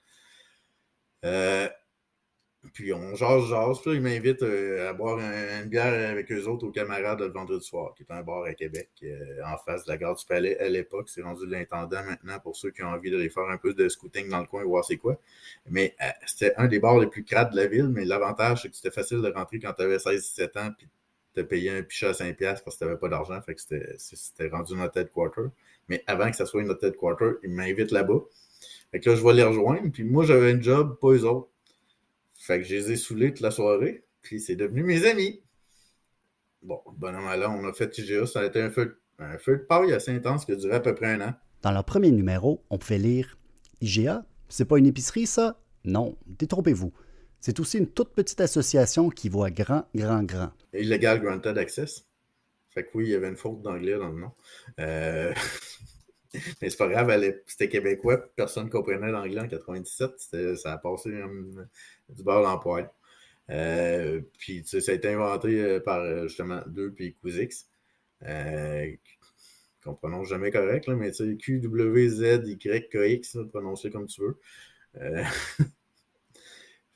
Puis 2.72 2.92
on 2.92 3.14
jase, 3.14 3.48
jase. 3.48 3.80
Puis 3.80 3.90
là, 3.90 3.96
ils 3.96 4.02
m'invitent 4.02 4.42
euh, 4.42 4.88
à 4.88 4.92
boire 4.92 5.18
une 5.18 5.68
bière 5.68 6.10
avec 6.10 6.30
eux 6.32 6.46
autres 6.46 6.66
aux 6.66 6.70
camarades 6.70 7.20
le 7.20 7.28
vendredi 7.28 7.64
soir, 7.64 7.94
qui 7.94 8.02
est 8.02 8.12
un 8.12 8.22
bar 8.22 8.44
à 8.44 8.54
Québec, 8.54 8.90
euh, 9.02 9.40
en 9.44 9.56
face 9.58 9.84
de 9.84 9.90
la 9.90 9.96
gare 9.96 10.14
du 10.14 10.24
Palais 10.24 10.58
à 10.58 10.68
l'époque. 10.68 11.08
C'est 11.08 11.22
rendu 11.22 11.46
l'intendant 11.46 12.02
maintenant 12.04 12.38
pour 12.40 12.56
ceux 12.56 12.70
qui 12.70 12.82
ont 12.82 12.88
envie 12.88 13.10
d'aller 13.10 13.30
faire 13.30 13.48
un 13.48 13.58
peu 13.58 13.74
de 13.74 13.88
scooting 13.88 14.28
dans 14.28 14.40
le 14.40 14.46
coin 14.46 14.62
et 14.62 14.64
voir 14.64 14.84
c'est 14.84 14.96
quoi. 14.96 15.18
Mais 15.68 15.94
euh, 16.02 16.06
c'était 16.26 16.54
un 16.56 16.66
des 16.66 16.78
bars 16.78 16.98
les 16.98 17.06
plus 17.06 17.24
crades 17.24 17.50
de 17.50 17.56
la 17.56 17.66
ville, 17.66 17.88
mais 17.88 18.04
l'avantage, 18.04 18.62
c'est 18.62 18.70
que 18.70 18.76
c'était 18.76 18.90
facile 18.90 19.20
de 19.20 19.30
rentrer 19.30 19.58
quand 19.58 19.72
tu 19.72 19.82
avais 19.82 19.96
16-17 19.96 20.58
ans, 20.58 20.70
puis 20.76 20.88
te 21.34 21.40
payer 21.40 21.70
un 21.70 21.82
pichet 21.82 22.06
à 22.06 22.12
5$ 22.12 22.36
parce 22.38 22.62
que 22.62 22.78
tu 22.78 22.84
n'avais 22.84 22.96
pas 22.96 23.08
d'argent. 23.08 23.40
Fait 23.42 23.54
que 23.54 23.60
c'était 23.60 24.48
rendu 24.48 24.74
notre 24.74 24.98
headquarter. 24.98 25.46
Mais 25.88 26.02
avant 26.06 26.30
que 26.30 26.36
ça 26.36 26.46
soit 26.46 26.62
notre 26.62 26.86
headquarter, 26.86 27.32
ils 27.42 27.50
m'invitent 27.50 27.90
là-bas. 27.90 28.20
Fait 28.90 29.00
que 29.00 29.10
là, 29.10 29.16
je 29.16 29.24
vais 29.24 29.32
les 29.34 29.42
rejoindre. 29.42 29.90
Puis 29.92 30.04
moi, 30.04 30.24
j'avais 30.24 30.52
un 30.52 30.60
job, 30.60 30.96
pas 31.00 31.08
eux 31.08 31.24
autres. 31.24 31.48
Fait 32.44 32.58
que 32.58 32.66
je 32.66 32.74
les 32.74 32.92
ai 32.92 32.96
saoulés 32.96 33.30
toute 33.30 33.40
la 33.40 33.50
soirée, 33.50 34.04
puis 34.20 34.38
c'est 34.38 34.54
devenu 34.54 34.82
mes 34.82 35.06
amis. 35.06 35.40
Bon, 36.60 36.78
bon 36.94 37.10
là, 37.10 37.50
on 37.50 37.66
a 37.66 37.72
fait 37.72 37.96
IGA, 37.96 38.26
ça 38.26 38.40
a 38.40 38.44
été 38.44 38.60
un 38.60 38.70
feu, 38.70 39.00
un 39.18 39.38
feu 39.38 39.56
de 39.56 39.62
paille 39.62 39.94
assez 39.94 40.10
intense 40.10 40.44
qui 40.44 40.52
a 40.52 40.56
duré 40.56 40.74
à 40.74 40.80
peu 40.80 40.94
près 40.94 41.14
un 41.14 41.22
an. 41.22 41.34
Dans 41.62 41.72
leur 41.72 41.84
premier 41.84 42.10
numéro, 42.10 42.62
on 42.68 42.76
pouvait 42.76 42.98
lire 42.98 43.38
IGA, 43.80 44.26
c'est 44.50 44.66
pas 44.66 44.76
une 44.76 44.84
épicerie, 44.84 45.26
ça? 45.26 45.58
Non, 45.86 46.18
détrompez-vous. 46.26 46.92
C'est 47.40 47.60
aussi 47.60 47.78
une 47.78 47.88
toute 47.88 48.12
petite 48.12 48.42
association 48.42 49.08
qui 49.08 49.30
voit 49.30 49.50
grand, 49.50 49.86
grand, 49.94 50.22
grand. 50.22 50.50
Illegal 50.74 51.20
Granted 51.22 51.56
Access. 51.56 52.04
Fait 52.68 52.84
que 52.84 52.90
oui, 52.92 53.06
il 53.06 53.10
y 53.12 53.14
avait 53.14 53.30
une 53.30 53.38
faute 53.38 53.62
d'anglais 53.62 53.96
dans 53.96 54.10
le 54.10 54.20
nom. 54.20 54.32
Euh... 54.80 55.32
Mais 56.62 56.70
c'est 56.70 56.76
pas 56.76 56.88
grave, 56.88 57.12
c'était 57.46 57.68
québécois, 57.68 58.18
personne 58.36 58.66
ne 58.66 58.70
comprenait 58.70 59.10
l'anglais 59.10 59.40
en 59.40 59.48
97. 59.48 60.12
Ça 60.56 60.72
a 60.72 60.78
passé 60.78 61.10
du 62.08 62.22
beurre 62.22 62.42
dans 62.42 62.58
poêle. 62.58 62.90
Euh, 63.50 64.22
puis 64.38 64.62
ça 64.64 64.78
a 64.78 64.94
été 64.94 65.08
inventé 65.08 65.60
euh, 65.60 65.80
par 65.80 66.00
euh, 66.00 66.28
justement 66.28 66.62
deux 66.66 66.92
puis 66.92 67.14
Quizix. 67.14 67.68
Euh, 68.22 68.90
qu'on 69.82 69.94
prononce 69.94 70.28
jamais 70.28 70.50
correct, 70.50 70.88
mais 70.88 71.10
tu 71.10 71.30
sais, 71.32 71.36
Q, 71.36 71.60
W, 71.60 72.08
Z, 72.08 72.42
Y, 72.46 72.88
K, 72.88 72.96
X, 73.10 73.36
prononcer 73.50 73.90
comme 73.90 74.06
tu 74.06 74.22
veux. 74.22 74.38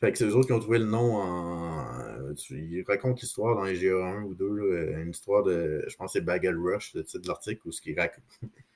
fait 0.01 0.13
que 0.13 0.19
c'est 0.19 0.25
eux 0.25 0.35
autres 0.35 0.47
qui 0.47 0.53
ont 0.55 0.61
trouvé 0.61 0.79
le 0.79 0.87
nom 0.87 1.17
en. 1.17 2.35
ils 2.51 2.85
racontent 2.87 3.19
l'histoire 3.21 3.57
dans 3.57 3.65
les 3.65 3.79
GA1 3.79 4.23
ou 4.23 4.35
2, 4.35 4.95
une 5.03 5.11
histoire 5.11 5.43
de. 5.43 5.85
Je 5.87 5.97
pense 5.97 6.13
que 6.13 6.19
c'est 6.19 6.25
Bagel 6.25 6.57
Rush, 6.57 6.95
le 6.95 7.05
titre 7.05 7.23
de 7.23 7.29
l'article, 7.29 7.61
où 7.67 7.73
ce 7.73 7.83
qu'ils 7.83 7.99
racontent. 7.99 8.23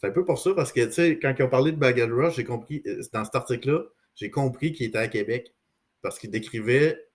C'est 0.00 0.06
un 0.06 0.12
peu 0.12 0.24
pour 0.24 0.38
ça, 0.38 0.54
parce 0.54 0.72
que, 0.72 0.84
tu 0.84 0.92
sais, 0.92 1.18
quand 1.18 1.34
ils 1.36 1.42
ont 1.42 1.48
parlé 1.48 1.72
de 1.72 1.76
Bagel 1.76 2.12
Rush, 2.12 2.36
j'ai 2.36 2.44
compris, 2.44 2.82
euh, 2.86 3.02
dans 3.12 3.24
cet 3.24 3.34
article-là, 3.34 3.84
j'ai 4.14 4.30
compris 4.30 4.72
qu'il 4.72 4.86
était 4.86 4.98
à 4.98 5.08
Québec, 5.08 5.54
parce 6.02 6.20
qu'il 6.20 6.30
décrivait 6.30 7.08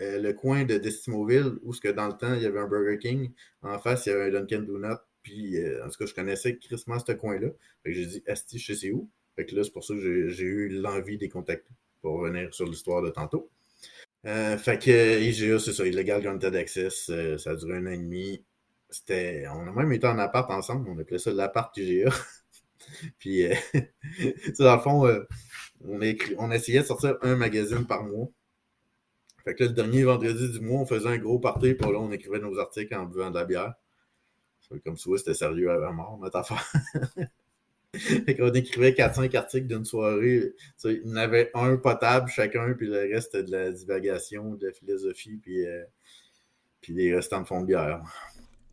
euh, 0.00 0.18
le 0.18 0.32
coin 0.32 0.64
de 0.64 0.76
Destimoville, 0.76 1.52
où 1.62 1.72
ce 1.72 1.80
que 1.80 1.88
dans 1.88 2.08
le 2.08 2.14
temps, 2.14 2.34
il 2.34 2.42
y 2.42 2.46
avait 2.46 2.58
un 2.58 2.66
Burger 2.66 2.98
King, 2.98 3.30
en 3.62 3.78
face, 3.78 4.06
il 4.06 4.08
y 4.08 4.12
avait 4.12 4.36
un 4.36 4.40
Dunkin' 4.40 4.66
Donut, 4.66 4.98
puis, 5.22 5.56
euh, 5.58 5.84
en 5.84 5.88
tout 5.88 5.98
cas, 5.98 6.06
je 6.06 6.14
connaissais 6.14 6.56
crissement 6.56 6.98
ce 6.98 7.12
coin-là. 7.12 7.50
Fait 7.84 7.90
que 7.90 7.96
j'ai 7.96 8.06
dit, 8.06 8.22
Asti, 8.26 8.58
je 8.58 8.72
sais 8.72 8.90
où. 8.90 9.08
Fait 9.36 9.46
que 9.46 9.54
là, 9.54 9.62
c'est 9.62 9.70
pour 9.72 9.84
ça 9.84 9.94
que 9.94 10.28
j'ai 10.28 10.44
eu 10.44 10.68
l'envie 10.68 11.16
de 11.16 11.22
les 11.22 11.28
contacter, 11.28 11.72
pour 12.00 12.14
revenir 12.14 12.52
sur 12.52 12.66
l'histoire 12.66 13.02
de 13.02 13.10
tantôt. 13.10 13.50
fait 14.24 14.82
que 14.82 15.20
IGA, 15.20 15.60
c'est 15.60 15.72
ça, 15.72 15.86
Illegal 15.86 16.22
Granted 16.22 16.56
Access, 16.56 17.12
ça 17.38 17.50
a 17.50 17.54
duré 17.54 17.76
un 17.76 17.86
an 17.86 17.90
et 17.90 17.98
demi 17.98 18.44
c'était. 18.90 19.46
On 19.48 19.66
a 19.66 19.72
même 19.72 19.92
été 19.92 20.06
en 20.06 20.18
appart 20.18 20.50
ensemble, 20.50 20.88
on 20.88 20.98
appelait 20.98 21.18
ça 21.18 21.32
l'appart 21.32 21.76
IGA. 21.76 22.10
Puis, 23.18 23.44
euh, 23.44 23.54
dans 24.58 24.76
le 24.76 24.80
fond, 24.80 25.06
euh, 25.06 25.26
on, 25.84 26.00
on 26.38 26.50
essayait 26.50 26.80
de 26.80 26.86
sortir 26.86 27.16
un 27.22 27.36
magazine 27.36 27.86
par 27.86 28.04
mois. 28.04 28.28
Fait 29.44 29.54
que 29.54 29.64
là, 29.64 29.68
le 29.70 29.74
dernier 29.74 30.04
vendredi 30.04 30.50
du 30.50 30.60
mois, 30.60 30.80
on 30.80 30.86
faisait 30.86 31.08
un 31.08 31.18
gros 31.18 31.38
party, 31.38 31.74
puis 31.74 31.90
là, 31.90 31.98
on 31.98 32.12
écrivait 32.12 32.40
nos 32.40 32.58
articles 32.58 32.94
en 32.94 33.06
buvant 33.06 33.30
de 33.30 33.38
la 33.38 33.44
bière. 33.44 33.74
Comme 34.84 34.96
si 34.96 35.10
c'était 35.16 35.34
sérieux 35.34 35.70
à 35.70 35.90
mort, 35.90 36.18
notre 36.20 36.36
affaire. 36.36 36.64
fait 37.94 38.36
qu'on 38.36 38.52
écrivait 38.52 38.92
4-5 38.92 39.36
articles 39.36 39.66
d'une 39.66 39.84
soirée. 39.84 40.52
Il 40.84 41.02
y 41.04 41.12
en 41.12 41.16
avait 41.16 41.50
un 41.54 41.76
potable 41.76 42.28
chacun, 42.28 42.74
puis 42.74 42.86
le 42.86 43.00
reste 43.12 43.32
c'était 43.32 43.44
de 43.44 43.50
la 43.50 43.72
divagation, 43.72 44.54
de 44.54 44.68
la 44.68 44.72
philosophie, 44.72 45.38
puis, 45.42 45.66
euh, 45.66 45.82
puis 46.80 46.92
les 46.92 47.14
restants 47.14 47.40
de 47.40 47.46
fond 47.46 47.62
de 47.62 47.66
bière. 47.66 48.02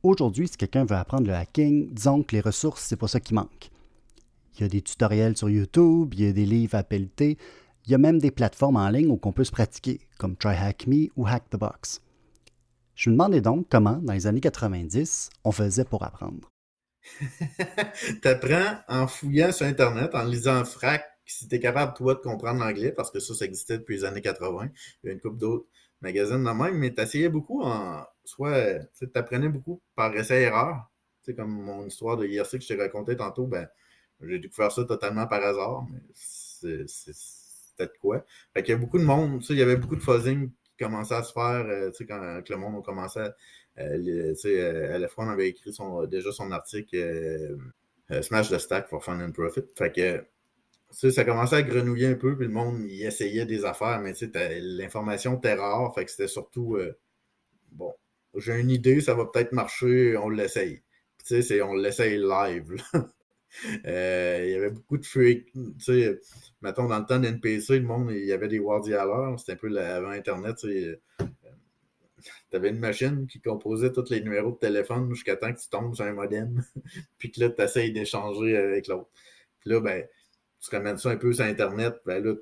Aujourd'hui, 0.07 0.47
si 0.47 0.55
quelqu'un 0.55 0.85
veut 0.85 0.95
apprendre 0.95 1.27
le 1.27 1.33
hacking, 1.33 1.93
disons 1.93 2.23
que 2.23 2.33
les 2.33 2.39
ressources, 2.39 2.81
c'est 2.81 2.95
pas 2.95 3.09
ça 3.09 3.19
qui 3.19 3.33
manque. 3.33 3.69
Il 4.55 4.61
y 4.61 4.63
a 4.63 4.69
des 4.69 4.81
tutoriels 4.81 5.35
sur 5.35 5.49
YouTube, 5.49 6.13
il 6.13 6.23
y 6.23 6.29
a 6.29 6.31
des 6.31 6.45
livres 6.45 6.75
à 6.75 6.83
pelleter, 6.83 7.37
il 7.85 7.91
y 7.91 7.93
a 7.93 7.97
même 7.97 8.17
des 8.17 8.31
plateformes 8.31 8.77
en 8.77 8.87
ligne 8.87 9.11
où 9.11 9.19
on 9.21 9.31
peut 9.33 9.43
se 9.43 9.51
pratiquer, 9.51 9.99
comme 10.17 10.37
TryHackMe 10.37 11.09
ou 11.17 11.27
Hack 11.27 11.49
the 11.49 11.57
Box. 11.57 12.01
Je 12.95 13.09
me 13.09 13.15
demandais 13.15 13.41
donc 13.41 13.67
comment, 13.69 13.97
dans 13.97 14.13
les 14.13 14.27
années 14.27 14.39
90, 14.39 15.29
on 15.43 15.51
faisait 15.51 15.83
pour 15.83 16.05
apprendre. 16.05 16.53
T'apprends 18.21 18.77
en 18.87 19.07
fouillant 19.07 19.51
sur 19.51 19.65
Internet, 19.65 20.15
en 20.15 20.23
lisant 20.23 20.63
Frac, 20.63 21.03
si 21.25 21.49
t'es 21.49 21.59
capable, 21.59 21.93
toi, 21.95 22.15
de 22.15 22.21
comprendre 22.21 22.61
l'anglais, 22.61 22.93
parce 22.93 23.11
que 23.11 23.19
ça, 23.19 23.35
ça 23.35 23.43
existait 23.43 23.77
depuis 23.77 23.97
les 23.97 24.05
années 24.05 24.21
80. 24.21 24.69
Il 25.03 25.07
y 25.07 25.09
a 25.09 25.13
une 25.13 25.19
couple 25.19 25.37
d'autres 25.37 25.67
magazines 26.01 26.43
de 26.43 26.49
même, 26.51 26.77
mais 26.77 26.93
t'essayais 26.93 27.29
beaucoup 27.29 27.63
en. 27.63 28.03
Soit, 28.25 28.79
tu 28.97 29.09
apprenais 29.15 29.49
beaucoup 29.49 29.81
par 29.95 30.15
essai-erreur. 30.15 30.91
Tu 31.23 31.31
sais, 31.31 31.35
comme 31.35 31.51
mon 31.51 31.85
histoire 31.85 32.17
de 32.17 32.25
IRC 32.27 32.57
que 32.57 32.59
je 32.61 32.67
t'ai 32.67 32.75
raconté 32.75 33.15
tantôt, 33.15 33.47
ben, 33.47 33.67
j'ai 34.21 34.39
découvert 34.39 34.71
ça 34.71 34.83
totalement 34.85 35.27
par 35.27 35.43
hasard, 35.43 35.85
mais 35.91 35.99
c'était 36.13 37.85
de 37.85 37.99
quoi? 38.01 38.25
Fait 38.53 38.63
qu'il 38.63 38.73
y 38.73 38.75
a 38.75 38.79
beaucoup 38.79 38.97
de 38.97 39.03
monde, 39.03 39.39
tu 39.39 39.47
sais, 39.47 39.53
il 39.53 39.59
y 39.59 39.61
avait 39.61 39.77
beaucoup 39.77 39.95
de 39.95 40.01
fuzzing 40.01 40.49
qui 40.51 40.83
commençait 40.83 41.15
à 41.15 41.23
se 41.23 41.31
faire, 41.31 41.65
euh, 41.67 41.89
tu 41.91 41.97
sais, 41.97 42.05
quand, 42.05 42.19
le 42.49 42.57
monde 42.57 42.79
a 42.79 42.81
commencé 42.81 43.19
à. 43.19 43.35
Euh, 43.79 44.33
euh, 44.45 44.95
à 44.95 44.97
la 44.97 45.07
fois, 45.07 45.25
on 45.25 45.29
avait 45.29 45.49
écrit 45.49 45.71
son, 45.71 46.05
déjà 46.05 46.31
son 46.31 46.51
article 46.51 47.55
Smash 48.21 48.49
the 48.49 48.57
Stack 48.57 48.87
for 48.87 49.03
Fun 49.03 49.21
and 49.21 49.31
Profit. 49.33 49.65
Fait 49.77 49.91
que 49.91 50.25
ça 50.91 51.23
commençait 51.23 51.57
à 51.57 51.63
grenouiller 51.63 52.07
un 52.07 52.15
peu, 52.15 52.35
puis 52.37 52.47
le 52.47 52.53
monde 52.53 52.85
essayait 52.89 53.45
des 53.45 53.65
affaires, 53.65 53.99
mais 54.01 54.13
l'information 54.59 55.37
était 55.37 55.53
rare, 55.53 55.93
fait 55.93 56.05
que 56.05 56.11
c'était 56.11 56.27
surtout 56.27 56.77
bon, 57.71 57.93
j'ai 58.35 58.59
une 58.59 58.69
idée, 58.69 59.01
ça 59.01 59.13
va 59.13 59.25
peut-être 59.25 59.51
marcher, 59.51 60.17
on 60.17 60.29
l'essaye. 60.29 60.81
Tu 61.25 61.41
sais, 61.41 61.61
on 61.61 61.73
l'essaye 61.73 62.17
live. 62.17 62.75
Euh, 63.85 64.43
il 64.45 64.51
y 64.51 64.55
avait 64.55 64.69
beaucoup 64.69 64.97
de 64.97 65.05
freak. 65.05 65.51
Tu 65.53 65.73
sais, 65.79 66.19
mettons, 66.61 66.85
dans 66.87 66.99
le 66.99 67.05
temps 67.05 67.17
d'NPC, 67.17 67.79
le 67.79 67.85
monde, 67.85 68.11
il 68.11 68.25
y 68.25 68.33
avait 68.33 68.49
des 68.49 68.59
wardies 68.59 68.93
à 68.93 69.05
l'heure. 69.05 69.39
C'était 69.39 69.53
un 69.53 69.55
peu 69.55 69.75
avant 69.79 70.09
Internet. 70.09 70.57
Tu 70.59 70.99
avais 72.51 72.69
une 72.69 72.77
machine 72.77 73.25
qui 73.25 73.39
composait 73.39 73.93
tous 73.93 74.09
les 74.11 74.21
numéros 74.21 74.51
de 74.51 74.57
téléphone 74.57 75.09
jusqu'à 75.11 75.37
temps 75.37 75.51
que 75.51 75.59
tu 75.59 75.69
tombes 75.69 75.95
sur 75.95 76.05
un 76.05 76.13
modem. 76.13 76.61
puis 77.17 77.31
que 77.31 77.39
là, 77.39 77.49
tu 77.49 77.61
essayes 77.61 77.93
d'échanger 77.93 78.57
avec 78.57 78.87
l'autre. 78.87 79.09
Puis 79.61 79.69
là, 79.71 79.79
ben, 79.79 80.05
tu 80.59 80.75
ramènes 80.75 80.97
ça 80.97 81.09
un 81.09 81.17
peu 81.17 81.33
sur 81.33 81.45
Internet. 81.45 81.95
Ben 82.05 82.23
là, 82.23 82.35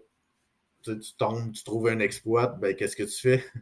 tu 0.84 1.16
tombes, 1.18 1.52
tu 1.52 1.64
trouves 1.64 1.88
un 1.88 2.00
exploit. 2.00 2.48
Ben, 2.48 2.76
qu'est-ce 2.76 2.96
que 2.96 3.04
tu 3.04 3.20
fais? 3.20 3.44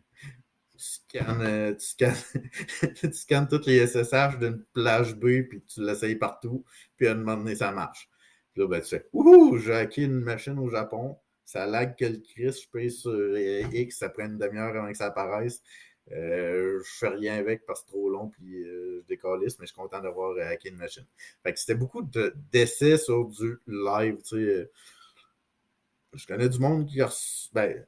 Euh, 1.16 1.76
tu 1.78 3.14
scannes, 3.14 3.48
toutes 3.48 3.68
les 3.68 3.86
SSH 3.88 4.40
d'une 4.40 4.66
plage 4.74 5.16
B, 5.16 5.44
puis 5.48 5.64
tu 5.64 5.82
l'essayes 5.82 6.16
partout, 6.16 6.66
puis 6.98 7.08
à 7.08 7.12
un 7.12 7.16
moment 7.16 7.38
donné, 7.38 7.56
ça 7.56 7.72
marche. 7.72 8.10
Puis 8.52 8.62
là, 8.62 8.68
ben, 8.68 8.82
tu 8.82 8.90
fais 8.90 9.08
Ouh, 9.14 9.58
j'ai 9.58 9.76
hacké 9.76 10.04
une 10.04 10.20
machine 10.20 10.60
au 10.60 10.70
Japon, 10.70 11.18
ça 11.46 11.66
lag 11.68 11.96
que 11.96 12.06
le 12.06 12.18
Christ, 12.18 12.64
je 12.64 12.70
paye 12.70 12.92
sur 12.92 13.38
X, 13.38 13.98
ça 13.98 14.10
prend 14.10 14.26
une 14.26 14.38
demi-heure 14.38 14.76
avant 14.76 14.92
que 14.92 14.98
ça 14.98 15.06
apparaisse. 15.06 15.62
Euh, 16.12 16.82
je 16.84 16.98
fais 17.00 17.08
rien 17.08 17.36
avec 17.36 17.66
parce 17.66 17.82
que 17.84 17.88
trop 17.88 18.10
long, 18.10 18.30
puis 18.30 18.64
je 18.64 19.02
décalisse, 19.08 19.58
mais 19.60 19.66
je 19.66 19.72
suis 19.72 19.82
content 19.82 20.02
d'avoir 20.02 20.38
hacké 20.38 20.70
une 20.70 20.76
machine. 20.76 21.06
Fait 21.44 21.54
que 21.54 21.60
c'était 21.60 21.76
beaucoup 21.76 22.04
d'essais 22.52 22.98
sur 22.98 23.26
du 23.26 23.58
live, 23.68 24.18
tu 24.18 24.46
sais. 24.46 24.72
Je 26.14 26.28
connais 26.28 26.50
du 26.50 26.60
monde 26.60 26.86
qui 26.86 27.02
a 27.02 27.10
ben, 27.54 27.86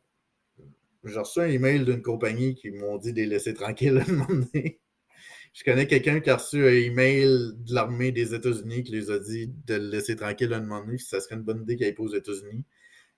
j'ai 1.06 1.20
reçu 1.20 1.40
un 1.40 1.48
email 1.48 1.86
d'une 1.86 2.02
compagnie 2.02 2.56
qui 2.56 2.72
m'ont 2.72 2.98
dit 2.98 3.14
de 3.14 3.18
les 3.18 3.28
laisser 3.28 3.54
tranquilles 3.54 4.04
un 4.08 4.12
moment 4.12 4.28
donné. 4.28 4.80
Je 5.54 5.64
connais 5.64 5.88
quelqu'un 5.88 6.20
qui 6.20 6.30
a 6.30 6.36
reçu 6.36 6.66
un 6.66 6.72
email 6.72 7.54
de 7.56 7.74
l'armée 7.74 8.12
des 8.12 8.34
États-Unis 8.34 8.84
qui 8.84 8.92
les 8.92 9.12
a 9.12 9.20
dit 9.20 9.54
de 9.68 9.76
le 9.76 9.90
laisser 9.90 10.16
tranquille 10.16 10.52
un 10.54 10.60
moment 10.60 10.84
donné, 10.84 10.98
ça 10.98 11.22
serait 11.22 11.36
une 11.36 11.44
bonne 11.44 11.62
idée 11.62 11.78
qu'il 11.78 11.86
aille 11.86 11.96
aux 11.98 12.14
États-Unis. 12.14 12.66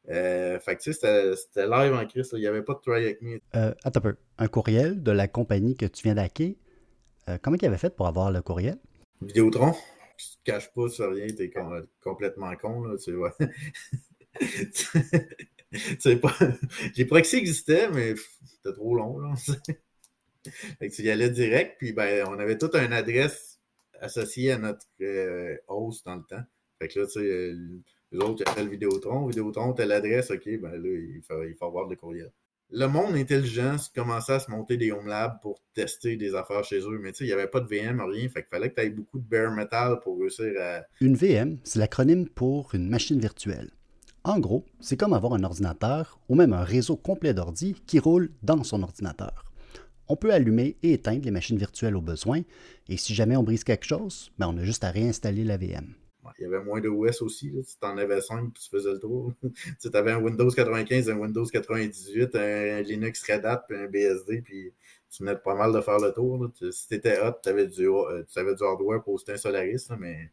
Euh, 0.09 0.59
fait 0.59 0.75
que 0.75 0.83
tu 0.83 0.93
sais, 0.93 1.35
c'était 1.35 1.67
live 1.67 1.93
en 1.93 2.05
crise, 2.05 2.29
il 2.33 2.39
n'y 2.39 2.47
avait 2.47 2.61
pas 2.61 2.73
de 2.73 2.79
try 2.79 3.03
avec 3.03 3.21
me. 3.21 3.39
Euh, 3.55 3.73
attends. 3.83 4.01
Un 4.39 4.47
courriel 4.47 5.01
de 5.01 5.11
la 5.11 5.27
compagnie 5.27 5.75
que 5.75 5.85
tu 5.85 6.03
viens 6.03 6.15
d'hacker, 6.15 6.57
euh, 7.29 7.37
comment 7.41 7.57
il 7.59 7.65
avait 7.65 7.77
fait 7.77 7.95
pour 7.95 8.07
avoir 8.07 8.31
le 8.31 8.41
courriel? 8.41 8.77
Vidéotron. 9.21 9.73
Tu 10.17 10.25
te 10.25 10.51
caches 10.51 10.73
pas 10.73 10.89
sur 10.89 11.11
rien, 11.11 11.27
t'es 11.27 11.51
complètement 12.01 12.55
con, 12.55 12.83
là, 12.83 12.97
tu 12.97 13.13
vois. 13.13 13.35
pas. 16.21 16.35
J'ai 16.93 17.05
proxy 17.05 17.37
existait, 17.37 17.89
mais 17.89 18.15
c'était 18.45 18.73
trop 18.73 18.95
long. 18.95 19.19
Là, 19.19 19.33
fait 20.45 20.89
que 20.89 20.95
tu 20.95 21.03
y 21.03 21.09
allais 21.09 21.29
direct, 21.29 21.75
puis 21.77 21.93
ben, 21.93 22.25
on 22.27 22.39
avait 22.39 22.57
toute 22.57 22.75
une 22.75 22.93
adresse 22.93 23.59
associée 23.99 24.51
à 24.51 24.57
notre 24.57 24.85
euh, 25.01 25.57
host 25.67 26.05
dans 26.05 26.15
le 26.15 26.23
temps. 26.23 26.43
Fait 26.79 26.87
que 26.87 26.99
là, 26.99 27.05
tu 27.07 27.13
sais, 27.13 27.19
euh, 27.19 27.81
les 28.11 28.19
autres 28.19 28.43
ils 28.45 28.49
appellent 28.49 28.69
Vidéotron. 28.69 29.27
Vidéotron, 29.27 29.73
t'as 29.73 29.85
l'adresse, 29.85 30.31
ok, 30.31 30.59
ben 30.59 30.71
là, 30.71 30.89
il 30.89 31.21
faut, 31.27 31.43
il 31.43 31.55
faut 31.55 31.65
avoir 31.65 31.87
le 31.87 31.95
courriel. 31.95 32.31
Le 32.69 32.87
monde 32.87 33.15
intelligent 33.15 33.77
commençait 33.95 34.33
à 34.33 34.39
se 34.39 34.51
monter 34.51 34.75
des 34.75 34.91
home 34.91 35.07
labs 35.07 35.39
pour 35.41 35.61
tester 35.73 36.17
des 36.17 36.35
affaires 36.35 36.65
chez 36.65 36.81
eux, 36.81 36.99
mais 37.01 37.13
tu 37.13 37.19
sais, 37.19 37.23
il 37.23 37.27
n'y 37.27 37.33
avait 37.33 37.47
pas 37.47 37.61
de 37.61 37.67
VM, 37.67 38.01
rien, 38.01 38.27
fait 38.27 38.41
qu'il 38.41 38.49
fallait 38.49 38.69
que 38.69 38.75
tu 38.75 38.85
aies 38.85 38.89
beaucoup 38.89 39.19
de 39.19 39.23
bare 39.23 39.51
metal 39.51 40.01
pour 40.01 40.19
réussir 40.19 40.51
à. 40.59 40.81
Une 40.99 41.15
VM, 41.15 41.59
c'est 41.63 41.79
l'acronyme 41.79 42.27
pour 42.27 42.75
une 42.75 42.89
machine 42.89 43.21
virtuelle. 43.21 43.71
En 44.25 44.39
gros, 44.39 44.65
c'est 44.81 44.97
comme 44.97 45.13
avoir 45.13 45.33
un 45.33 45.43
ordinateur 45.43 46.19
ou 46.27 46.35
même 46.35 46.51
un 46.51 46.65
réseau 46.65 46.97
complet 46.97 47.33
d'ordi 47.33 47.81
qui 47.85 47.99
roule 47.99 48.31
dans 48.43 48.61
son 48.65 48.83
ordinateur. 48.83 49.45
On 50.09 50.17
peut 50.17 50.33
allumer 50.33 50.75
et 50.83 50.91
éteindre 50.91 51.23
les 51.23 51.31
machines 51.31 51.57
virtuelles 51.57 51.95
au 51.95 52.01
besoin, 52.01 52.41
et 52.89 52.97
si 52.97 53.13
jamais 53.15 53.37
on 53.37 53.43
brise 53.43 53.63
quelque 53.63 53.85
chose, 53.85 54.31
ben 54.37 54.49
on 54.49 54.57
a 54.57 54.63
juste 54.63 54.83
à 54.83 54.91
réinstaller 54.91 55.45
la 55.45 55.55
VM. 55.55 55.93
Il 56.39 56.43
y 56.43 56.45
avait 56.45 56.63
moins 56.63 56.81
de 56.81 56.89
OS 56.89 57.21
aussi. 57.21 57.51
Là. 57.51 57.61
Tu 57.63 57.87
en 57.87 57.97
avais 57.97 58.21
5 58.21 58.53
puis 58.53 58.63
tu 58.63 58.69
faisais 58.69 58.91
le 58.91 58.99
tour. 58.99 59.33
tu 59.81 59.89
avais 59.93 60.11
un 60.11 60.21
Windows 60.21 60.49
95, 60.49 61.09
un 61.09 61.17
Windows 61.17 61.45
98, 61.45 62.35
un 62.35 62.81
Linux 62.81 63.23
Red 63.29 63.45
Hat 63.45 63.65
puis 63.67 63.77
un 63.77 63.87
BSD, 63.87 64.41
puis 64.41 64.73
tu 65.09 65.23
venais 65.23 65.37
pas 65.37 65.55
mal 65.55 65.73
de 65.73 65.81
faire 65.81 65.99
le 65.99 66.11
tour. 66.11 66.49
Si 66.71 66.87
tu 66.87 66.95
étais 66.95 67.19
hot, 67.21 67.33
tu 67.41 67.49
avais, 67.49 67.67
du, 67.67 67.87
euh, 67.87 68.23
avais 68.35 68.55
du 68.55 68.63
hardware 68.63 69.03
pour 69.03 69.21
un 69.27 69.37
Solaris, 69.37 69.87
mais 69.97 70.31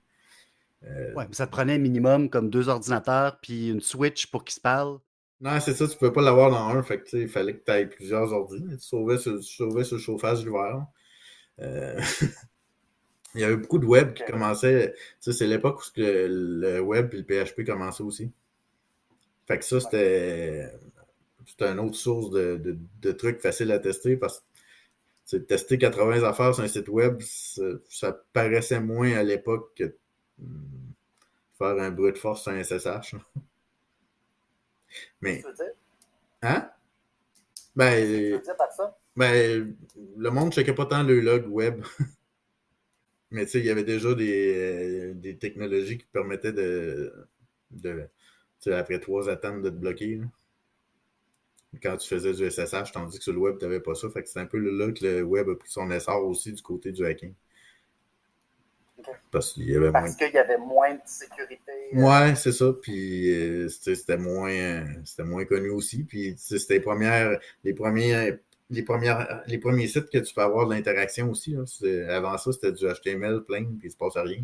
euh, 0.86 1.14
ouais, 1.14 1.26
mais 1.28 1.34
ça 1.34 1.46
te 1.46 1.52
prenait 1.52 1.78
minimum 1.78 2.28
comme 2.28 2.50
deux 2.50 2.68
ordinateurs 2.68 3.38
puis 3.40 3.70
une 3.70 3.80
Switch 3.80 4.26
pour 4.26 4.44
qu'ils 4.44 4.54
se 4.54 4.60
parlent. 4.60 4.98
Non, 5.40 5.58
c'est 5.60 5.74
ça, 5.74 5.86
tu 5.86 5.94
ne 5.94 5.98
pouvais 5.98 6.12
pas 6.12 6.22
l'avoir 6.22 6.50
dans 6.50 6.68
un. 6.68 6.82
Fait 6.82 7.00
que, 7.00 7.16
il 7.16 7.28
fallait 7.28 7.56
que 7.56 7.64
tu 7.64 7.72
aies 7.72 7.86
plusieurs 7.86 8.32
ordinateurs. 8.32 8.78
Tu 8.78 8.84
sauvais 8.84 9.18
sur, 9.18 9.96
le 9.96 9.98
chauffage 9.98 10.44
l'hiver. 10.44 10.86
Euh, 11.60 12.00
il 13.34 13.40
y 13.40 13.44
avait 13.44 13.56
beaucoup 13.56 13.78
de 13.78 13.86
web 13.86 14.14
qui 14.14 14.24
commençait. 14.24 14.94
C'est 15.20 15.46
l'époque 15.46 15.82
où 15.82 15.90
le 15.96 16.80
web 16.80 17.12
et 17.14 17.18
le 17.18 17.24
PHP 17.24 17.64
commençaient 17.64 18.04
aussi. 18.04 18.32
Fait 19.46 19.58
que 19.58 19.64
ça, 19.64 19.80
c'était 19.80 20.70
une 21.60 21.80
autre 21.80 21.96
source 21.96 22.30
de, 22.30 23.12
trucs 23.12 23.40
faciles 23.40 23.72
à 23.72 23.78
tester 23.78 24.16
parce 24.16 24.44
que 25.30 25.36
tester 25.36 25.78
80 25.78 26.22
affaires 26.22 26.54
sur 26.54 26.64
un 26.64 26.68
site 26.68 26.88
web, 26.88 27.20
ça, 27.20 27.62
ça 27.88 28.24
paraissait 28.32 28.80
moins 28.80 29.12
à 29.12 29.22
l'époque 29.22 29.72
que 29.76 29.96
faire 31.58 31.78
un 31.78 31.90
bruit 31.90 32.12
de 32.12 32.18
force 32.18 32.42
sur 32.42 32.52
un 32.52 32.62
SSH. 32.62 33.16
Mais. 35.20 35.40
Tu 35.40 35.46
veux 35.46 35.54
dire? 35.54 35.72
Hein? 36.42 36.70
Ben. 37.74 38.04
Tu 38.04 38.32
veux 38.32 38.38
dire 38.38 38.56
par 38.56 38.72
ça? 38.72 38.96
Ben, 39.16 39.76
le 40.16 40.30
monde 40.30 40.46
ne 40.46 40.52
checkait 40.52 40.74
pas 40.74 40.86
tant 40.86 41.02
le 41.02 41.20
log 41.20 41.46
web. 41.48 41.82
Mais 43.34 43.46
tu 43.46 43.50
sais, 43.50 43.58
il 43.58 43.64
y 43.64 43.70
avait 43.70 43.82
déjà 43.82 44.14
des, 44.14 45.12
des, 45.14 45.36
technologies 45.36 45.98
qui 45.98 46.06
permettaient 46.06 46.52
de. 46.52 47.12
de 47.72 48.08
après 48.70 49.00
trois 49.00 49.28
attentes 49.28 49.60
de 49.60 49.70
te 49.70 49.74
bloquer. 49.74 50.20
Quand 51.82 51.96
tu 51.96 52.08
faisais 52.08 52.32
du 52.32 52.48
SSH, 52.48 52.92
tandis 52.92 53.18
que 53.18 53.24
sur 53.24 53.32
le 53.32 53.40
web, 53.40 53.58
tu 53.58 53.64
n'avais 53.64 53.80
pas 53.80 53.96
ça. 53.96 54.08
Fait 54.08 54.22
que 54.22 54.28
c'est 54.28 54.38
un 54.38 54.46
peu 54.46 54.58
là 54.58 54.92
que 54.92 55.04
le 55.04 55.22
web 55.24 55.48
a 55.48 55.56
pris 55.56 55.68
son 55.68 55.90
essor 55.90 56.24
aussi 56.24 56.52
du 56.52 56.62
côté 56.62 56.92
du 56.92 57.04
hacking. 57.04 57.34
Parce 59.32 59.52
qu'il 59.52 59.68
y 59.68 59.76
avait 59.76 59.90
moins... 59.90 60.06
y 60.08 60.38
avait 60.38 60.58
moins 60.58 60.94
de 60.94 61.00
sécurité. 61.04 61.72
Euh. 61.92 62.02
Ouais, 62.02 62.36
c'est 62.36 62.52
ça. 62.52 62.72
Puis 62.80 63.34
euh, 63.34 63.68
c'était 63.68 64.16
moins, 64.16 64.84
moins 65.18 65.44
connu 65.44 65.70
aussi. 65.70 66.04
Puis 66.04 66.36
c'était 66.38 66.74
les 66.74 66.80
premières, 66.80 67.40
les 67.64 67.74
premiers, 67.74 68.38
les 68.70 68.82
premières, 68.82 69.42
les 69.46 69.58
premiers 69.58 69.86
sites 69.86 70.10
que 70.10 70.18
tu 70.18 70.34
peux 70.34 70.40
avoir 70.40 70.66
de 70.66 70.74
l'interaction 70.74 71.30
aussi. 71.30 71.56
Avant 72.08 72.38
ça, 72.38 72.52
c'était 72.52 72.72
du 72.72 72.84
HTML 72.86 73.42
plein, 73.44 73.64
puis 73.64 73.88
il 73.88 73.90
se 73.90 73.96
passe 73.96 74.16
rien. 74.16 74.42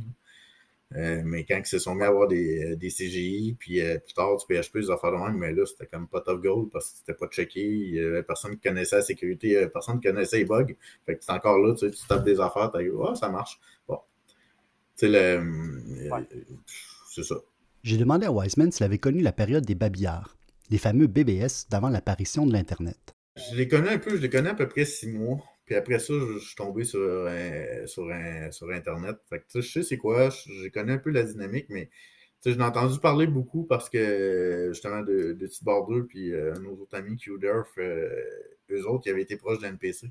Euh, 0.97 1.23
mais 1.25 1.45
quand 1.45 1.57
ils 1.57 1.67
se 1.67 1.79
sont 1.79 1.95
mis 1.95 2.03
à 2.03 2.09
avoir 2.09 2.27
des, 2.27 2.75
des 2.75 2.89
CGI, 2.89 3.57
puis 3.59 3.81
plus 3.81 4.15
tard 4.15 4.37
du 4.37 4.45
PHP, 4.45 4.79
des 4.79 4.91
affaires 4.91 5.13
de 5.13 5.19
même, 5.19 5.37
mais 5.37 5.53
là, 5.53 5.65
c'était 5.65 5.87
comme 5.87 6.09
pot 6.09 6.27
of 6.27 6.41
gold 6.43 6.71
parce 6.71 6.91
que 6.91 6.99
c'était 6.99 7.15
pas 7.15 7.29
checké. 7.29 7.65
Il 7.65 7.95
y 7.95 8.01
avait 8.01 8.25
personne 8.25 8.57
qui 8.57 8.69
connaissait 8.69 8.97
la 8.97 9.03
sécurité, 9.03 9.69
personne 9.73 10.01
qui 10.01 10.09
connaissait 10.09 10.39
les 10.39 10.45
bugs. 10.45 10.75
Fait 11.07 11.17
que 11.17 11.25
c'est 11.25 11.33
encore 11.33 11.59
là, 11.59 11.75
tu, 11.75 11.89
sais, 11.89 11.91
tu 11.91 12.07
tapes 12.09 12.25
des 12.25 12.41
affaires, 12.41 12.73
tu 12.75 12.91
oh, 12.91 13.15
ça 13.15 13.29
marche. 13.29 13.61
Bon, 13.87 14.01
le, 15.03 16.11
c'est 17.09 17.25
ça. 17.25 17.37
J'ai 17.83 17.97
demandé 17.97 18.27
à 18.27 18.33
Wiseman 18.33 18.71
s'il 18.71 18.85
avait 18.85 18.99
connu 18.99 19.21
la 19.21 19.33
période 19.33 19.65
des 19.65 19.75
babillards, 19.75 20.37
les 20.71 20.79
fameux 20.79 21.07
BBS 21.07 21.67
d'avant 21.71 21.89
l'apparition 21.89 22.47
de 22.47 22.53
l'Internet. 22.53 23.15
Je 23.49 23.57
les 23.57 23.69
connais 23.69 23.91
un 23.91 23.99
peu, 23.99 24.17
je 24.17 24.23
les 24.23 24.31
connais 24.31 24.51
à 24.51 24.55
peu 24.55 24.69
près 24.69 24.85
six 24.85 25.09
mois. 25.09 25.39
Puis 25.67 25.75
après 25.77 25.99
ça, 25.99 26.13
je, 26.15 26.39
suis 26.39 26.57
tombé 26.57 26.85
sur, 26.85 27.01
euh, 27.01 27.87
sur, 27.87 28.11
sur 28.51 28.71
Internet. 28.71 29.17
Fait 29.29 29.45
je 29.55 29.61
sais 29.61 29.83
c'est 29.83 29.97
quoi, 29.97 30.31
je, 30.31 30.53
je 30.65 30.69
connais 30.69 30.93
un 30.95 30.99
peu 30.99 31.11
la 31.11 31.23
dynamique, 31.23 31.67
mais 31.69 31.91
je 32.45 32.51
l'ai 32.51 32.63
entendu 32.63 32.99
parler 32.99 33.27
beaucoup 33.27 33.65
parce 33.65 33.89
que 33.91 34.71
justement 34.73 35.03
de, 35.03 35.33
de 35.33 35.47
T-Bar 35.47 35.87
2 35.87 36.07
puis 36.07 36.33
euh, 36.33 36.55
nos 36.55 36.73
autres 36.73 36.97
amis 36.97 37.17
QDurf, 37.17 37.69
euh, 37.79 38.09
eux 38.71 38.87
autres, 38.87 39.05
ils 39.07 39.11
avaient 39.11 39.23
été 39.23 39.37
proches 39.37 39.61
de 39.61 39.67
NPC. 39.67 40.11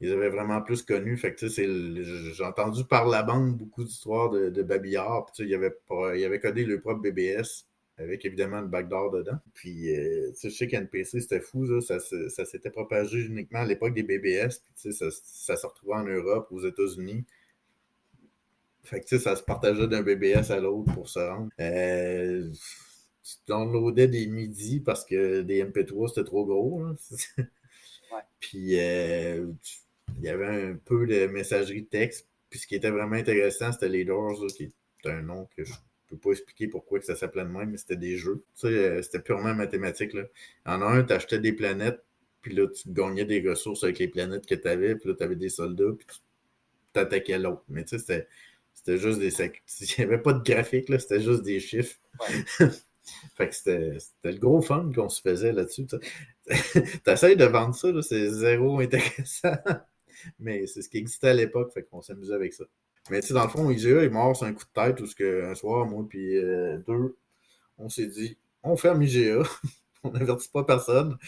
Ils 0.00 0.12
avaient 0.12 0.30
vraiment 0.30 0.62
plus 0.62 0.82
connu. 0.82 1.16
Fait 1.16 1.36
j'ai 1.38 2.44
entendu 2.44 2.84
par 2.84 3.06
la 3.06 3.22
bande 3.22 3.56
beaucoup 3.56 3.84
d'histoires 3.84 4.30
de, 4.30 4.48
de 4.48 4.62
babillard. 4.62 5.26
Puis 5.26 5.32
tu 5.36 5.42
sais, 5.42 5.48
il 5.48 5.52
y 5.52 5.54
avait, 5.54 5.74
pas- 5.88 6.14
il 6.16 6.20
y 6.20 6.24
avait 6.24 6.40
codé 6.40 6.64
le 6.64 6.80
propre 6.80 7.00
BBS 7.02 7.66
avec 8.00 8.24
évidemment 8.24 8.60
le 8.60 8.68
backdoor 8.68 9.10
dedans. 9.12 9.38
Puis, 9.54 9.94
euh, 9.96 10.30
tu 10.32 10.36
sais, 10.36 10.50
je 10.50 10.56
sais 10.56 10.68
qu'NPC, 10.68 11.20
c'était 11.20 11.40
fou, 11.40 11.66
ça, 11.80 11.98
ça, 11.98 12.00
se- 12.00 12.28
ça 12.28 12.44
s'était 12.44 12.70
propagé 12.70 13.20
uniquement 13.20 13.60
à 13.60 13.66
l'époque 13.66 13.94
des 13.94 14.02
BBS, 14.02 14.60
puis 14.60 14.72
tu 14.76 14.92
sais, 14.92 14.92
ça, 14.92 15.06
ça 15.22 15.56
se 15.56 15.66
retrouvait 15.66 15.94
en 15.94 16.04
Europe, 16.04 16.48
aux 16.50 16.60
États-Unis. 16.66 17.24
Fait 18.82 19.00
que, 19.00 19.06
tu 19.06 19.16
sais, 19.18 19.22
ça 19.22 19.36
se 19.36 19.42
partageait 19.42 19.86
d'un 19.88 20.02
BBS 20.02 20.50
à 20.50 20.58
l'autre 20.58 20.92
pour 20.94 21.08
se 21.08 21.18
rendre. 21.18 21.50
Euh, 21.60 22.50
tu 23.22 23.36
downloadais 23.46 24.08
des 24.08 24.26
midis 24.26 24.80
parce 24.80 25.04
que 25.04 25.42
des 25.42 25.62
MP3, 25.62 26.08
c'était 26.08 26.24
trop 26.24 26.46
gros. 26.46 26.80
hein. 26.82 26.96
Puis, 28.40 28.78
euh, 28.80 29.46
il 30.16 30.24
y 30.24 30.28
avait 30.28 30.46
un 30.72 30.76
peu 30.76 31.06
de 31.06 31.26
messagerie 31.26 31.86
texte. 31.86 32.28
Puis, 32.48 32.60
ce 32.60 32.66
qui 32.66 32.74
était 32.74 32.90
vraiment 32.90 33.16
intéressant, 33.16 33.72
c'était 33.72 33.88
les 33.88 34.04
Doors, 34.04 34.42
là, 34.42 34.48
qui 34.56 34.64
est 34.64 35.08
un 35.10 35.22
nom 35.22 35.48
que 35.56 35.64
je 35.64 35.72
peux 36.10 36.18
pas 36.18 36.30
expliquer 36.30 36.68
pourquoi 36.68 36.98
que 36.98 37.06
ça 37.06 37.16
s'appelait 37.16 37.44
de 37.44 37.48
même, 37.48 37.70
mais 37.70 37.76
c'était 37.76 37.96
des 37.96 38.16
jeux. 38.16 38.44
Tu 38.56 38.62
sais, 38.62 38.68
euh, 38.68 39.02
c'était 39.02 39.20
purement 39.20 39.54
mathématique. 39.54 40.12
Là. 40.12 40.24
En 40.66 40.82
un, 40.82 41.02
tu 41.04 41.12
achetais 41.12 41.38
des 41.38 41.52
planètes, 41.52 42.02
puis 42.42 42.54
là, 42.54 42.66
tu 42.68 42.88
gagnais 42.88 43.24
des 43.24 43.46
ressources 43.48 43.84
avec 43.84 43.98
les 43.98 44.08
planètes 44.08 44.46
que 44.46 44.54
tu 44.54 44.68
avais, 44.68 44.96
puis 44.96 45.08
là, 45.10 45.14
tu 45.16 45.22
avais 45.22 45.36
des 45.36 45.48
soldats, 45.48 45.92
puis 45.96 46.06
tu 46.06 46.18
t'attaquais 46.92 47.38
l'autre. 47.38 47.64
Mais 47.68 47.84
tu 47.84 47.90
sais, 47.90 47.98
c'était, 47.98 48.28
c'était 48.74 48.98
juste 48.98 49.20
des. 49.20 49.30
Il 49.80 49.94
n'y 49.98 50.04
avait 50.04 50.22
pas 50.22 50.32
de 50.32 50.42
graphique, 50.42 50.88
là, 50.88 50.98
c'était 50.98 51.20
juste 51.20 51.42
des 51.42 51.60
chiffres. 51.60 51.96
fait 53.36 53.48
que 53.48 53.54
c'était, 53.54 53.98
c'était 53.98 54.32
le 54.32 54.38
gros 54.38 54.62
fun 54.62 54.90
qu'on 54.94 55.08
se 55.08 55.20
faisait 55.20 55.52
là-dessus. 55.52 55.86
T'essayes 57.04 57.36
de 57.36 57.44
vendre 57.44 57.74
ça, 57.74 57.92
là, 57.92 58.02
c'est 58.02 58.28
zéro 58.30 58.80
intéressant. 58.80 59.56
Mais 60.38 60.66
c'est 60.66 60.82
ce 60.82 60.88
qui 60.88 60.98
existait 60.98 61.28
à 61.28 61.34
l'époque, 61.34 61.72
fait 61.72 61.84
qu'on 61.84 62.02
s'amusait 62.02 62.34
avec 62.34 62.52
ça. 62.52 62.64
Mais 63.10 63.20
tu 63.20 63.28
sais, 63.28 63.34
dans 63.34 63.44
le 63.44 63.48
fond, 63.50 63.70
IGA 63.70 64.02
est 64.04 64.10
mort 64.10 64.36
sur 64.36 64.46
un 64.46 64.52
coup 64.52 64.64
de 64.64 64.80
tête, 64.82 65.00
où 65.00 65.06
ce 65.06 65.14
que, 65.14 65.44
un 65.50 65.54
soir, 65.54 65.86
moi 65.86 66.04
puis 66.08 66.36
euh, 66.36 66.78
deux, 66.86 67.16
on 67.78 67.88
s'est 67.90 68.06
dit, 68.08 68.38
on 68.62 68.76
ferme 68.76 69.02
IGA, 69.02 69.42
on 70.04 70.12
n'avertit 70.12 70.50
pas 70.50 70.64
personne, 70.64 71.18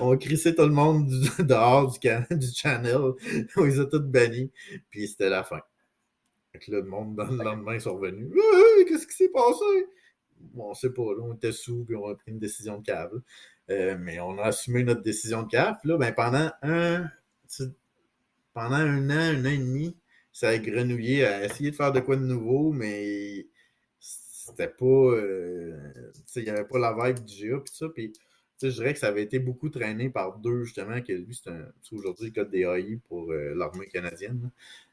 on 0.00 0.16
crissait 0.18 0.54
tout 0.54 0.62
le 0.62 0.70
monde 0.70 1.08
dehors 1.40 1.92
du, 1.92 1.98
can- 2.00 2.24
du 2.30 2.48
channel, 2.54 2.98
on 3.56 3.64
les 3.64 3.80
a 3.80 3.86
tous 3.86 4.00
bannis, 4.00 4.52
puis 4.90 5.08
c'était 5.08 5.30
la 5.30 5.44
fin. 5.44 5.60
Fait 6.52 6.58
que 6.58 6.70
là, 6.72 6.78
le 6.80 6.86
monde, 6.86 7.16
dans 7.16 7.26
le 7.26 7.36
lendemain, 7.44 7.74
ils 7.74 7.80
sont 7.80 7.96
revenus. 7.96 8.32
Ah, 8.36 8.84
Qu'est-ce 8.88 9.06
qui 9.06 9.14
s'est 9.14 9.28
passé? 9.30 9.64
Bon, 10.54 10.70
on 10.70 10.74
sait 10.74 10.90
pas, 10.92 11.02
là, 11.02 11.22
on 11.22 11.34
était 11.34 11.52
sous, 11.52 11.84
puis 11.84 11.96
on 11.96 12.08
a 12.08 12.14
pris 12.14 12.32
une 12.32 12.38
décision 12.38 12.78
de 12.78 12.84
câble. 12.84 13.22
Euh, 13.70 13.96
mais 13.98 14.20
on 14.20 14.38
a 14.38 14.44
assumé 14.44 14.84
notre 14.84 15.02
décision 15.02 15.42
de. 15.42 15.48
Puis 15.48 15.88
là, 15.90 15.98
ben, 15.98 16.14
pendant 16.14 16.50
un, 16.62 17.06
pendant 18.54 18.76
un 18.76 19.10
an, 19.10 19.12
un 19.12 19.42
an 19.44 19.48
et 19.50 19.58
demi, 19.58 19.96
ça 20.36 20.50
a 20.50 20.58
grenouillé 20.58 21.24
à 21.24 21.44
essayer 21.46 21.70
de 21.70 21.76
faire 21.76 21.92
de 21.92 22.00
quoi 22.00 22.16
de 22.16 22.20
nouveau, 22.22 22.70
mais 22.70 23.46
c'était 23.98 24.68
pas. 24.68 24.84
euh, 24.84 25.74
il 26.36 26.42
n'y 26.42 26.50
avait 26.50 26.66
pas 26.66 26.78
la 26.78 26.92
vibe 26.92 27.24
du 27.24 27.48
GA, 27.48 27.58
puis 27.60 27.74
ça. 27.74 27.86
Je 28.62 28.68
dirais 28.68 28.92
que 28.92 28.98
ça 28.98 29.08
avait 29.08 29.22
été 29.22 29.38
beaucoup 29.38 29.70
traîné 29.70 30.10
par 30.10 30.38
deux, 30.38 30.64
justement, 30.64 31.00
que 31.02 31.12
lui, 31.12 31.34
c'est 31.34 31.50
aujourd'hui, 31.92 32.26
le 32.26 32.32
code 32.32 32.50
des 32.50 32.60
AI 32.64 32.96
pour 33.08 33.32
euh, 33.32 33.54
l'armée 33.54 33.86
canadienne. 33.86 34.50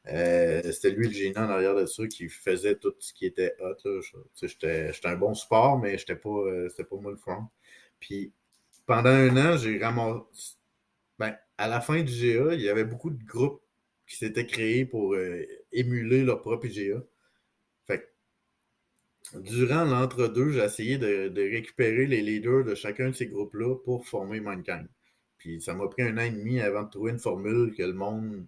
Euh, 0.07 0.61
c'était 0.71 0.91
lui 0.91 1.07
le 1.07 1.13
génie 1.13 1.37
en 1.37 1.49
arrière 1.49 1.75
de 1.75 1.85
ça 1.85 2.07
qui 2.07 2.29
faisait 2.29 2.75
tout 2.75 2.93
ce 2.99 3.13
qui 3.13 3.25
était 3.25 3.53
hot. 3.59 3.75
J'étais 4.41 4.91
un 5.05 5.15
bon 5.17 5.33
support, 5.33 5.77
mais 5.79 5.97
j'étais 5.97 6.15
pas, 6.15 6.29
euh, 6.29 6.69
c'était 6.69 6.85
pas 6.85 6.97
moi 6.97 7.11
le 7.11 7.17
front. 7.17 7.47
Puis 7.99 8.31
pendant 8.85 9.09
un 9.09 9.35
an, 9.37 9.57
j'ai 9.57 9.77
ramassé. 9.77 10.55
Ben, 11.19 11.37
à 11.57 11.67
la 11.67 11.81
fin 11.81 12.01
du 12.03 12.13
GA, 12.13 12.53
il 12.53 12.61
y 12.61 12.69
avait 12.69 12.85
beaucoup 12.85 13.09
de 13.11 13.23
groupes 13.25 13.62
qui 14.13 14.19
s'étaient 14.19 14.45
créés 14.45 14.85
pour 14.85 15.15
euh, 15.15 15.43
émuler 15.71 16.23
leur 16.23 16.41
propre 16.41 16.67
IGA. 16.67 17.03
Fait 17.87 18.13
durant 19.33 19.85
l'entre-deux, 19.85 20.51
j'ai 20.51 20.63
essayé 20.63 20.97
de, 20.99 21.31
récupérer 21.35 22.05
les 22.05 22.21
leaders 22.21 22.63
de 22.63 22.75
chacun 22.75 23.09
de 23.09 23.15
ces 23.15 23.25
groupes-là 23.25 23.75
pour 23.83 24.05
former 24.05 24.39
Mankind. 24.39 24.87
Puis 25.39 25.61
ça 25.61 25.73
m'a 25.73 25.87
pris 25.87 26.03
un 26.03 26.17
an 26.17 26.21
et 26.21 26.29
demi 26.29 26.61
avant 26.61 26.83
de 26.83 26.91
trouver 26.91 27.11
une 27.11 27.19
formule 27.19 27.73
que 27.75 27.81
le 27.81 27.93
monde 27.93 28.45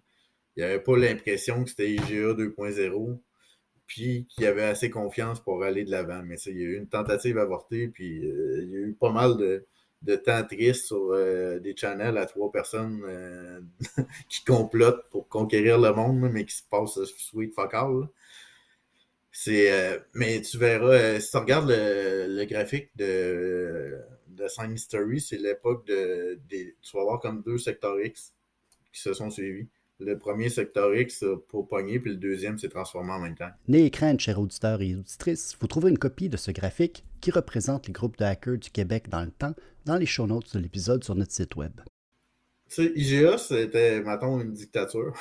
il 0.56 0.62
avait 0.62 0.80
pas 0.80 0.96
l'impression 0.96 1.64
que 1.64 1.70
c'était 1.70 1.90
IGA 1.92 2.32
2.0, 2.32 3.20
puis 3.86 4.26
qu'il 4.30 4.46
avait 4.46 4.62
assez 4.62 4.88
confiance 4.88 5.40
pour 5.40 5.62
aller 5.64 5.84
de 5.84 5.90
l'avant. 5.90 6.22
Mais 6.22 6.38
ça, 6.38 6.50
il 6.50 6.58
y 6.58 6.62
a 6.62 6.68
eu 6.68 6.76
une 6.76 6.88
tentative 6.88 7.38
avortée, 7.38 7.88
puis 7.88 8.24
euh, 8.24 8.62
il 8.62 8.70
y 8.70 8.76
a 8.76 8.80
eu 8.80 8.94
pas 8.94 9.12
mal 9.12 9.36
de, 9.36 9.66
de 10.02 10.16
temps 10.16 10.44
triste 10.44 10.86
sur 10.86 11.12
euh, 11.12 11.58
des 11.58 11.76
channels 11.76 12.18
à 12.18 12.26
trois 12.26 12.50
personnes 12.52 13.02
euh, 13.04 13.60
qui 14.28 14.44
complotent 14.44 15.08
pour 15.10 15.28
conquérir 15.28 15.78
le 15.78 15.92
monde, 15.92 16.30
mais 16.32 16.44
qui 16.44 16.54
se 16.54 16.62
passent 16.68 17.02
sweet 17.04 17.54
fuck 17.54 17.74
all. 17.74 18.08
C'est, 19.32 19.70
euh, 19.70 19.98
mais 20.14 20.40
tu 20.40 20.56
verras, 20.58 21.20
si 21.20 21.30
tu 21.30 21.36
regardes 21.36 21.68
le, 21.68 22.26
le 22.28 22.44
graphique 22.46 22.90
de, 22.96 24.00
de 24.28 24.48
Sign 24.48 24.72
History, 24.72 25.20
c'est 25.20 25.36
l'époque 25.36 25.86
de, 25.86 26.38
tu 26.48 26.96
vas 26.96 27.02
avoir 27.02 27.20
comme 27.20 27.42
deux 27.42 27.58
secteurs 27.58 28.00
X 28.00 28.32
qui 28.92 29.00
se 29.00 29.12
sont 29.12 29.30
suivis. 29.30 29.68
Le 29.98 30.18
premier 30.18 30.50
secteur 30.50 30.94
X 30.94 31.24
pour 31.48 31.68
pogner, 31.68 31.98
puis 31.98 32.10
le 32.10 32.16
deuxième 32.16 32.58
s'est 32.58 32.68
transformé 32.68 33.12
en 33.12 33.18
même 33.18 33.34
temps. 33.34 33.50
Né 33.66 33.86
écran, 33.86 34.18
chers 34.18 34.38
auditeurs 34.38 34.82
et 34.82 34.94
auditrices, 34.94 35.56
vous 35.58 35.66
trouverez 35.66 35.90
une 35.90 35.98
copie 35.98 36.28
de 36.28 36.36
ce 36.36 36.50
graphique 36.50 37.04
qui 37.22 37.30
représente 37.30 37.86
les 37.86 37.94
groupes 37.94 38.18
de 38.18 38.24
hackers 38.24 38.58
du 38.58 38.70
Québec 38.70 39.08
dans 39.08 39.22
le 39.24 39.30
temps 39.30 39.54
dans 39.86 39.96
les 39.96 40.04
show 40.04 40.26
notes 40.26 40.54
de 40.54 40.60
l'épisode 40.60 41.02
sur 41.02 41.14
notre 41.14 41.32
site 41.32 41.56
web. 41.56 41.80
Tu 42.68 42.74
sais, 42.74 42.92
IGA, 42.94 43.38
c'était, 43.38 44.02
mettons, 44.02 44.38
une 44.40 44.52
dictature. 44.52 45.14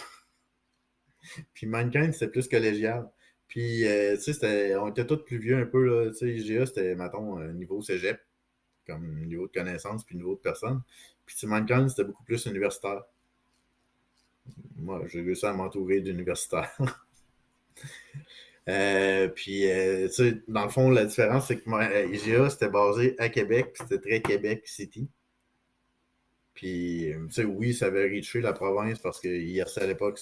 puis 1.53 1.67
Mankind, 1.67 2.11
c'était 2.11 2.27
plus 2.27 2.49
collégial. 2.49 3.09
Puis, 3.47 3.88
euh, 3.88 4.17
tu 4.17 4.33
sais, 4.33 4.75
on 4.75 4.89
était 4.89 5.05
tous 5.05 5.23
plus 5.23 5.38
vieux 5.38 5.57
un 5.57 5.65
peu, 5.65 5.85
là. 5.85 6.09
Tu 6.09 6.17
sais, 6.17 6.33
IGA, 6.33 6.65
c'était, 6.65 6.95
mettons, 6.95 7.39
euh, 7.39 7.53
niveau 7.53 7.81
cégep, 7.81 8.19
comme 8.85 9.25
niveau 9.25 9.47
de 9.47 9.53
connaissance, 9.53 10.03
puis 10.03 10.17
niveau 10.17 10.35
de 10.35 10.41
personne. 10.41 10.81
Puis, 11.25 11.35
tu 11.35 11.41
sais, 11.41 11.47
Mankind, 11.47 11.89
c'était 11.89 12.03
beaucoup 12.03 12.23
plus 12.23 12.45
universitaire. 12.45 13.03
Moi, 14.77 15.01
j'ai 15.08 15.21
réussi 15.21 15.45
à 15.45 15.53
m'entourer 15.53 16.01
d'universitaires. 16.01 16.75
Euh, 18.67 19.27
puis, 19.29 19.69
euh, 19.69 20.08
tu 20.08 20.13
sais, 20.13 20.41
dans 20.47 20.63
le 20.63 20.69
fond, 20.69 20.89
la 20.89 21.05
différence, 21.05 21.47
c'est 21.47 21.60
que 21.60 21.69
moi, 21.69 21.84
euh, 21.84 22.08
IGA, 22.13 22.49
c'était 22.49 22.69
basé 22.69 23.15
à 23.19 23.29
Québec, 23.29 23.75
c'était 23.79 23.99
très 23.99 24.21
Québec 24.21 24.63
City. 24.67 25.08
Puis, 26.53 27.12
tu 27.27 27.31
sais, 27.34 27.43
oui, 27.43 27.73
ça 27.73 27.88
avait 27.88 28.05
reaché 28.08 28.41
la 28.41 28.53
province 28.53 28.99
parce 28.99 29.19
que 29.19 29.27
IRC 29.27 29.77
à 29.81 29.88
l'époque, 29.88 30.19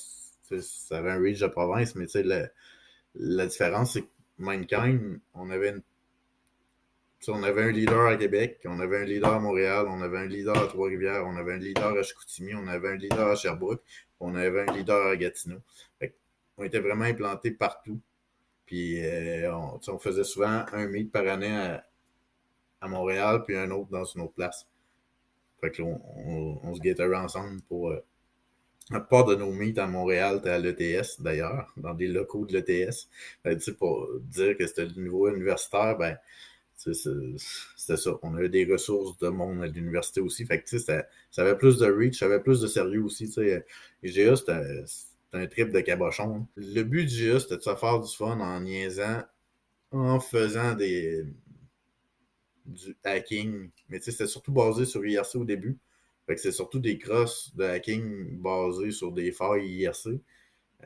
ça 0.62 0.98
avait 0.98 1.12
un 1.12 1.20
reach 1.22 1.40
de 1.40 1.48
province, 1.48 1.96
mais 1.96 2.06
tu 2.06 2.14
sais, 2.14 2.24
la, 2.24 2.48
la 3.16 3.48
différence, 3.48 3.94
c'est 3.94 4.04
que 4.04 4.10
Mankind, 4.40 5.20
on 5.34 5.50
avait 5.52 5.70
une- 5.72 5.84
on 7.30 7.42
avait 7.42 7.64
un 7.64 7.72
leader 7.72 8.06
à 8.08 8.18
Québec, 8.18 8.60
on 8.66 8.80
avait 8.80 8.98
un 8.98 9.06
leader 9.06 9.34
à 9.34 9.40
Montréal, 9.40 9.86
on 9.90 10.02
avait 10.02 10.20
un 10.20 10.26
leader 10.28 10.56
à 10.58 10.68
Trois-Rivières, 10.68 11.26
on 11.26 11.36
avait 11.38 11.54
un 11.54 11.58
leader 11.58 11.98
à 11.98 12.04
Chicoutimi, 12.04 12.54
on 12.54 12.68
avait 12.68 12.90
un 12.90 12.96
leader 12.98 13.30
à 13.30 13.36
Sherbrooke, 13.36 13.82
on 14.24 14.36
avait 14.36 14.70
un 14.70 14.74
leader 14.74 15.08
à 15.08 15.16
Gatineau. 15.16 15.60
On 16.58 16.64
était 16.64 16.80
vraiment 16.80 17.06
implantés 17.06 17.52
partout. 17.52 18.00
Puis 18.66 19.04
euh, 19.04 19.54
on, 19.54 20.00
faisait 20.00 20.24
souvent 20.24 20.66
un 20.72 20.88
meet 20.88 21.12
par 21.12 21.28
année 21.28 21.56
à, 21.56 21.84
à 22.82 22.88
Montréal, 22.88 23.44
puis 23.46 23.58
un 23.58 23.70
autre 23.72 23.90
dans 23.90 24.06
une 24.06 24.22
autre 24.22 24.34
place. 24.34 24.68
Fait 25.60 25.72
que 25.72 25.82
là, 25.82 25.90
on, 26.16 26.74
se 26.74 26.80
guettait 26.80 27.14
ensemble 27.14 27.62
pour. 27.64 27.90
euh, 27.90 28.04
la 28.90 29.00
plupart 29.00 29.26
de 29.26 29.36
nos 29.36 29.52
meets 29.52 29.80
à 29.80 29.88
Montréal, 29.88 30.36
c'était 30.38 30.50
à 30.50 30.60
l'ETS 30.60 31.22
d'ailleurs, 31.22 31.72
dans 31.78 31.94
des 31.94 32.08
locaux 32.08 32.46
de 32.46 32.54
l'ETS. 32.54 33.08
Pour 33.80 34.10
dire 34.20 34.58
que 34.58 34.68
c'était 34.68 34.86
le 34.86 35.02
niveau 35.02 35.30
universitaire, 35.30 35.98
ben, 35.98 36.18
c'était 36.92 37.98
ça. 37.98 38.12
On 38.24 38.36
avait 38.36 38.50
des 38.50 38.66
ressources 38.66 39.18
de 39.20 39.30
monde 39.30 39.62
à 39.64 39.68
l'université 39.68 40.22
aussi. 40.22 40.46
Fait 40.46 40.62
que, 40.62 40.70
c'était- 40.70 41.04
ça 41.32 41.42
avait 41.44 41.58
plus 41.58 41.78
de 41.78 41.86
reach, 41.86 42.20
ça 42.20 42.26
avait 42.26 42.40
plus 42.42 42.60
de 42.62 42.68
sérieux 42.68 43.04
aussi. 43.04 43.28
Tu 43.28 43.34
sais. 43.34 43.66
IGA, 44.04 44.36
c'était 44.36 44.84
un 45.34 45.48
trip 45.48 45.72
de 45.72 45.80
cabochon. 45.82 46.48
Le 46.58 46.84
but 46.84 47.06
du 47.06 47.16
GA, 47.28 47.40
c'était 47.40 47.58
de 47.58 47.62
se 47.62 47.76
faire 47.76 48.00
du 48.00 48.16
fun 48.16 48.40
en 48.40 48.60
niaisant, 48.62 49.24
en 49.92 50.20
faisant 50.20 50.76
des 50.76 51.26
du 52.66 52.96
hacking. 53.04 53.70
Mais 53.90 54.00
tu 54.00 54.06
sais, 54.06 54.12
c'était 54.12 54.28
surtout 54.28 54.52
basé 54.52 54.86
sur 54.86 55.06
IRC 55.06 55.36
au 55.36 55.46
début. 55.46 55.78
Fait 56.26 56.36
que 56.36 56.42
c'est 56.42 56.52
surtout 56.52 56.80
des 56.80 56.98
crosses 56.98 57.54
de 57.56 57.64
hacking 57.66 58.40
basées 58.40 58.92
sur 58.92 59.12
des 59.12 59.32
failles 59.32 59.68
IRC. 59.68 60.22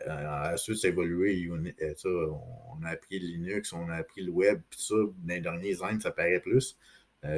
Euh, 0.06 0.54
ensuite, 0.54 0.78
ça 0.78 0.88
a 0.88 0.92
évolué. 0.92 1.50
On 1.52 2.84
a 2.84 2.90
appris 2.90 3.20
Linux, 3.20 3.74
on 3.74 3.90
a 3.90 3.96
appris 3.96 4.22
le 4.22 4.32
web, 4.32 4.62
puis 4.70 4.80
ça, 4.82 4.96
dans 4.96 5.34
les 5.34 5.42
derniers 5.42 5.82
années, 5.84 6.00
ça 6.00 6.12
paraît 6.12 6.40
plus. 6.40 6.78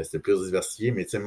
c'était 0.04 0.20
plus 0.20 0.46
diversifié, 0.46 0.92
mais 0.92 1.06
tu 1.06 1.18
sais, 1.18 1.24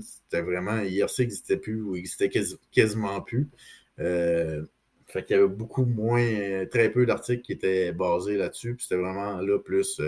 c'était 0.00 0.42
vraiment, 0.42 0.80
IRC 0.80 1.20
n'existait 1.20 1.56
plus 1.56 1.80
ou 1.82 1.96
existait 1.96 2.30
quasiment 2.72 3.20
plus. 3.22 3.48
fait 3.96 5.24
qu'il 5.24 5.36
y 5.36 5.38
avait 5.38 5.48
beaucoup 5.48 5.84
moins, 5.84 6.66
très 6.70 6.90
peu 6.90 7.06
d'articles 7.06 7.42
qui 7.42 7.52
étaient 7.52 7.92
basés 7.92 8.36
là-dessus, 8.36 8.74
puis 8.74 8.84
c'était 8.84 9.00
vraiment 9.00 9.40
là 9.40 9.58
plus 9.58 10.00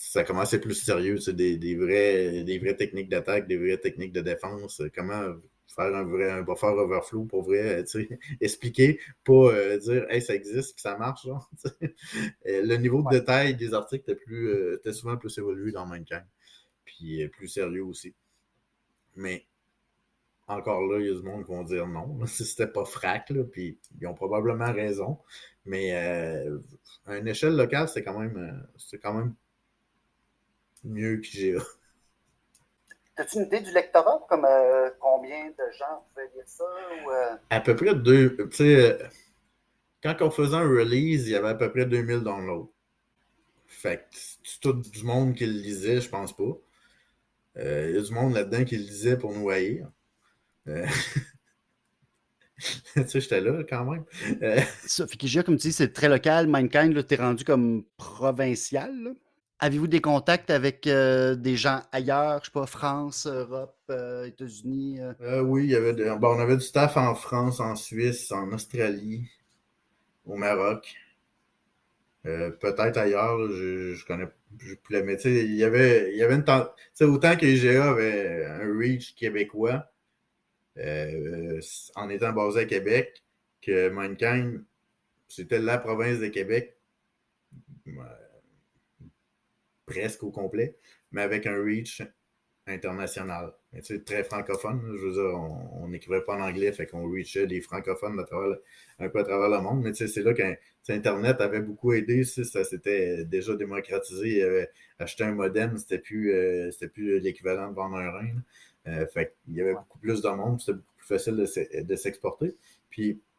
ça 0.00 0.24
commençait 0.24 0.58
plus 0.58 0.74
sérieux, 0.74 1.18
des, 1.28 1.58
des, 1.58 1.76
vrais, 1.76 2.42
des 2.42 2.58
vraies 2.58 2.74
techniques 2.74 3.10
d'attaque, 3.10 3.46
des 3.46 3.58
vraies 3.58 3.76
techniques 3.76 4.14
de 4.14 4.22
défense, 4.22 4.80
comment 4.94 5.34
faire 5.74 5.94
un 5.94 6.04
vrai 6.04 6.30
un 6.30 6.42
buffer 6.42 6.66
overflow 6.66 7.24
pour 7.24 7.42
vrai, 7.42 7.84
expliquer, 8.40 9.00
pas 9.24 9.52
euh, 9.52 9.78
dire 9.78 10.06
hey, 10.10 10.20
ça 10.20 10.34
existe, 10.34 10.74
que 10.74 10.80
ça 10.80 10.96
marche. 10.96 11.26
le 12.44 12.76
niveau 12.76 13.02
de 13.02 13.10
détail 13.10 13.54
des 13.54 13.74
articles 13.74 14.10
était, 14.10 14.20
plus, 14.20 14.48
euh, 14.48 14.76
était 14.76 14.92
souvent 14.92 15.16
plus 15.16 15.36
évolué 15.38 15.72
dans 15.72 15.86
Mankind. 15.86 16.26
Puis 16.84 17.22
euh, 17.22 17.28
plus 17.28 17.48
sérieux 17.48 17.84
aussi. 17.84 18.14
Mais 19.16 19.46
encore 20.48 20.82
là, 20.82 20.98
il 20.98 21.06
y 21.06 21.10
a 21.10 21.14
du 21.14 21.22
monde 21.22 21.44
qui 21.44 21.52
vont 21.52 21.62
dire 21.62 21.86
non. 21.86 22.18
Si 22.26 22.44
c'était 22.44 22.66
pas 22.66 22.84
frac, 22.84 23.30
là, 23.30 23.44
puis 23.44 23.78
ils 24.00 24.06
ont 24.06 24.14
probablement 24.14 24.72
raison. 24.72 25.18
Mais 25.64 25.92
à 25.92 27.16
une 27.16 27.28
échelle 27.28 27.54
locale, 27.54 27.88
c'est 27.88 28.02
quand 28.02 28.18
même 28.18 28.66
c'est 28.76 28.98
quand 28.98 29.14
même 29.14 29.34
mieux 30.84 31.18
que 31.18 31.26
GA. 31.26 31.62
As-tu 33.20 33.36
une 33.36 33.44
idée 33.44 33.60
du 33.60 33.70
lectorat, 33.72 34.24
comme 34.30 34.46
euh, 34.46 34.88
combien 34.98 35.50
de 35.50 35.72
gens 35.78 36.02
pouvaient 36.08 36.30
lire 36.34 36.44
ça? 36.46 36.64
Euh? 36.64 37.36
À 37.50 37.60
peu 37.60 37.76
près 37.76 37.94
deux. 37.94 38.34
Tu 38.50 38.56
sais, 38.56 38.98
quand 40.02 40.16
on 40.22 40.30
faisait 40.30 40.56
un 40.56 40.66
release, 40.66 41.26
il 41.26 41.32
y 41.32 41.36
avait 41.36 41.48
à 41.48 41.54
peu 41.54 41.70
près 41.70 41.84
2000 41.84 42.20
downloads. 42.20 42.72
Fait 43.66 43.98
que 43.98 44.04
c'est 44.12 44.60
tout 44.60 44.72
du 44.72 45.04
monde 45.04 45.34
qui 45.34 45.44
le 45.44 45.52
lisait, 45.52 46.00
je 46.00 46.08
pense 46.08 46.34
pas. 46.34 46.56
Euh, 47.58 47.88
il 47.90 47.96
y 47.96 47.98
a 47.98 48.02
du 48.02 48.12
monde 48.14 48.32
là-dedans 48.32 48.64
qui 48.64 48.78
le 48.78 48.84
lisait 48.84 49.18
pour 49.18 49.34
nous 49.34 49.50
haïr. 49.50 49.86
tu 50.64 50.72
sais, 53.06 53.20
j'étais 53.20 53.42
là 53.42 53.62
quand 53.68 53.84
même. 53.84 54.04
Ça, 54.86 55.06
fait 55.06 55.18
que 55.18 55.42
comme 55.42 55.58
tu 55.58 55.68
dis, 55.68 55.74
c'est 55.74 55.92
très 55.92 56.08
local. 56.08 56.46
Mankind, 56.46 57.06
t'es 57.06 57.16
rendu 57.16 57.44
comme 57.44 57.84
provincial. 57.98 58.94
Là. 59.02 59.10
Avez-vous 59.62 59.88
des 59.88 60.00
contacts 60.00 60.48
avec 60.48 60.86
euh, 60.86 61.34
des 61.34 61.54
gens 61.54 61.82
ailleurs, 61.92 62.40
je 62.40 62.46
sais 62.46 62.50
pas, 62.50 62.64
France, 62.64 63.26
Europe, 63.26 63.76
euh, 63.90 64.24
États-Unis? 64.24 65.00
Euh? 65.00 65.42
oui, 65.42 65.64
il 65.64 65.70
y 65.70 65.76
avait 65.76 65.94
on 66.10 66.40
avait 66.40 66.56
du 66.56 66.62
staff 66.62 66.96
en 66.96 67.14
France, 67.14 67.60
en 67.60 67.76
Suisse, 67.76 68.32
en 68.32 68.50
Australie, 68.52 69.28
au 70.24 70.36
Maroc. 70.36 70.94
Peut-être 72.22 72.96
ailleurs, 72.98 73.38
je, 73.50 73.94
je 73.94 74.06
connais 74.06 74.28
plus 74.58 74.78
mais 75.02 75.14
il 75.24 75.54
y 75.54 75.64
avait, 75.64 76.10
il 76.12 76.18
y 76.18 76.22
avait 76.22 76.34
une 76.34 76.44
sais, 76.94 77.04
autant 77.04 77.36
que 77.36 77.46
IGA 77.46 77.90
avait 77.90 78.46
un 78.46 78.78
reach 78.78 79.14
québécois 79.14 79.90
en 80.76 82.08
étant 82.08 82.32
basé 82.32 82.60
à 82.60 82.64
Québec, 82.64 83.22
que 83.60 83.90
Mankind, 83.90 84.64
c'était 85.28 85.58
la 85.58 85.76
province 85.78 86.18
de 86.18 86.28
Québec 86.28 86.79
presque 89.90 90.22
au 90.22 90.30
complet, 90.30 90.76
mais 91.12 91.22
avec 91.22 91.46
un 91.46 91.62
reach 91.62 92.02
international. 92.66 93.52
C'est 93.82 94.04
très 94.04 94.22
francophone. 94.24 94.80
Je 94.96 95.06
veux 95.06 95.12
dire, 95.12 95.34
on 95.72 95.88
n'écrivait 95.88 96.22
pas 96.22 96.36
en 96.36 96.42
anglais, 96.42 96.72
fait 96.72 96.86
qu'on 96.86 97.10
reachait 97.10 97.46
les 97.46 97.60
francophones 97.60 98.18
un 98.98 99.08
peu 99.08 99.18
à 99.18 99.24
travers 99.24 99.48
le 99.48 99.60
monde. 99.60 99.82
Mais 99.82 99.92
c'est 99.94 100.22
là 100.22 100.34
qu'Internet 100.34 101.40
avait 101.40 101.60
beaucoup 101.60 101.92
aidé. 101.92 102.24
Ça 102.24 102.64
s'était 102.64 103.24
déjà 103.24 103.54
démocratisé. 103.56 104.66
acheter 104.98 105.24
un 105.24 105.32
modem, 105.34 105.78
c'était 105.78 105.98
plus, 105.98 106.32
euh, 106.32 106.70
plus 106.92 107.18
l'équivalent 107.20 107.70
de 107.70 107.74
vendre 107.74 107.96
un 107.96 108.10
rein. 108.10 108.34
Euh, 108.86 109.06
fait 109.08 109.34
il 109.46 109.54
y 109.54 109.60
avait 109.60 109.74
beaucoup 109.74 109.98
plus 109.98 110.22
de 110.22 110.28
monde, 110.30 110.58
c'était 110.60 110.72
beaucoup 110.74 110.94
plus 110.96 111.06
facile 111.06 111.36
de 111.36 111.96
s'exporter. 111.96 112.56
Puis 112.88 113.16
tu 113.16 113.20
sais, 113.20 113.29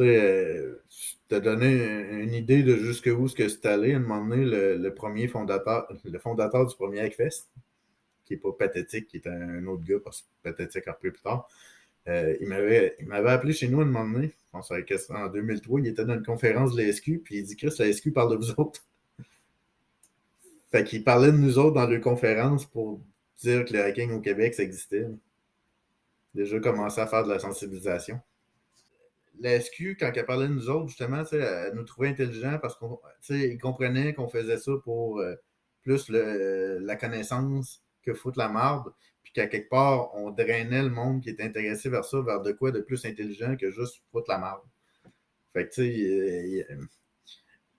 euh, 0.00 0.82
te 1.28 1.36
donner 1.36 1.72
une 2.22 2.34
idée 2.34 2.62
de 2.62 2.76
jusqu'où 2.76 3.28
ce 3.28 3.34
que 3.34 3.48
c'est 3.48 3.66
allé. 3.66 3.94
À 3.94 3.96
un 3.96 4.00
moment 4.00 4.26
donné, 4.26 4.44
le, 4.44 4.94
premier 4.94 5.28
fondateur, 5.28 5.86
le 6.04 6.18
fondateur 6.18 6.66
du 6.66 6.74
premier 6.74 7.00
Hackfest, 7.00 7.48
qui 8.24 8.34
n'est 8.34 8.40
pas 8.40 8.52
pathétique, 8.52 9.06
qui 9.06 9.18
est 9.18 9.26
un, 9.26 9.66
autre 9.66 9.84
gars, 9.84 9.98
parce 10.02 10.22
que 10.22 10.26
pathétique 10.42 10.88
un 10.88 10.92
peu 10.92 11.12
plus 11.12 11.22
tard, 11.22 11.48
euh, 12.08 12.36
il 12.40 12.48
m'avait 12.48 13.30
appelé 13.30 13.52
chez 13.52 13.68
nous 13.68 13.80
à 13.80 13.84
un 13.84 13.86
moment 13.86 14.08
donné, 14.08 14.28
je 14.28 14.34
pense 14.52 14.70
en 15.10 15.28
2003, 15.28 15.80
il 15.80 15.86
était 15.86 16.04
dans 16.04 16.14
une 16.14 16.24
conférence 16.24 16.74
de 16.74 16.82
la 16.82 16.92
SQ, 16.92 17.22
puis 17.24 17.38
il 17.38 17.44
dit 17.44 17.56
Chris, 17.56 17.74
la 17.78 17.92
SQ 17.92 18.12
parle 18.12 18.32
de 18.32 18.36
vous 18.36 18.50
autres. 18.52 18.84
fait 20.70 20.84
qu'il 20.84 21.04
parlait 21.04 21.32
de 21.32 21.38
nous 21.38 21.58
autres 21.58 21.74
dans 21.74 21.86
les 21.86 22.00
conférences 22.00 22.66
pour 22.66 23.00
dire 23.42 23.64
que 23.64 23.72
le 23.72 23.82
hacking 23.82 24.12
au 24.12 24.20
Québec, 24.20 24.54
ça 24.54 24.62
existait. 24.62 25.06
Déjà 26.34 26.58
commencé 26.58 27.00
à 27.00 27.06
faire 27.06 27.24
de 27.24 27.30
la 27.30 27.38
sensibilisation 27.38 28.20
la 29.40 29.60
SQ, 29.60 29.96
quand 29.98 30.12
elle 30.14 30.26
parlait 30.26 30.48
de 30.48 30.52
nous 30.52 30.70
autres, 30.70 30.88
justement, 30.88 31.24
elle 31.32 31.74
nous 31.74 31.84
trouvait 31.84 32.08
intelligents 32.08 32.58
parce 32.60 32.78
qu'ils 33.26 33.58
comprenaient 33.58 34.14
qu'on 34.14 34.28
faisait 34.28 34.58
ça 34.58 34.72
pour 34.84 35.18
euh, 35.18 35.34
plus 35.82 36.08
la 36.08 36.96
connaissance 36.96 37.82
que 38.02 38.14
foutre 38.14 38.38
la 38.38 38.48
marde, 38.48 38.92
puis 39.22 39.32
qu'à 39.32 39.46
quelque 39.46 39.68
part, 39.68 40.14
on 40.14 40.30
drainait 40.30 40.82
le 40.82 40.90
monde 40.90 41.22
qui 41.22 41.30
était 41.30 41.42
intéressé 41.42 41.88
vers 41.88 42.04
ça, 42.04 42.20
vers 42.20 42.42
de 42.42 42.52
quoi 42.52 42.70
de 42.70 42.80
plus 42.80 43.04
intelligent 43.04 43.56
que 43.56 43.70
juste 43.70 44.02
foutre 44.12 44.30
la 44.30 44.38
marde. 44.38 44.62
Fait 45.52 45.68
que, 45.68 45.74
tu 45.74 45.82
sais, 45.82 46.66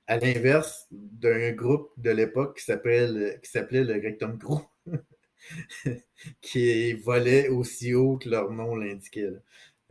à 0.08 0.18
l'inverse 0.18 0.88
d'un 0.92 1.52
groupe 1.52 1.92
de 1.98 2.12
l'époque 2.12 2.58
qui 2.58 2.66
s'appelait 2.66 3.08
le 3.08 3.94
Rectum 3.94 4.38
Crew, 4.38 4.62
qui 6.42 6.94
volait 6.94 7.50
aussi 7.50 7.94
haut 7.94 8.18
que 8.18 8.30
leur 8.30 8.52
nom 8.52 8.76
l'indiquait. 8.76 9.30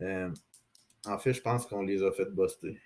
Euh, 0.01 0.29
en 1.07 1.17
fait, 1.17 1.33
je 1.33 1.41
pense 1.41 1.65
qu'on 1.65 1.83
les 1.83 2.03
a 2.03 2.11
fait 2.11 2.25
buster. 2.25 2.79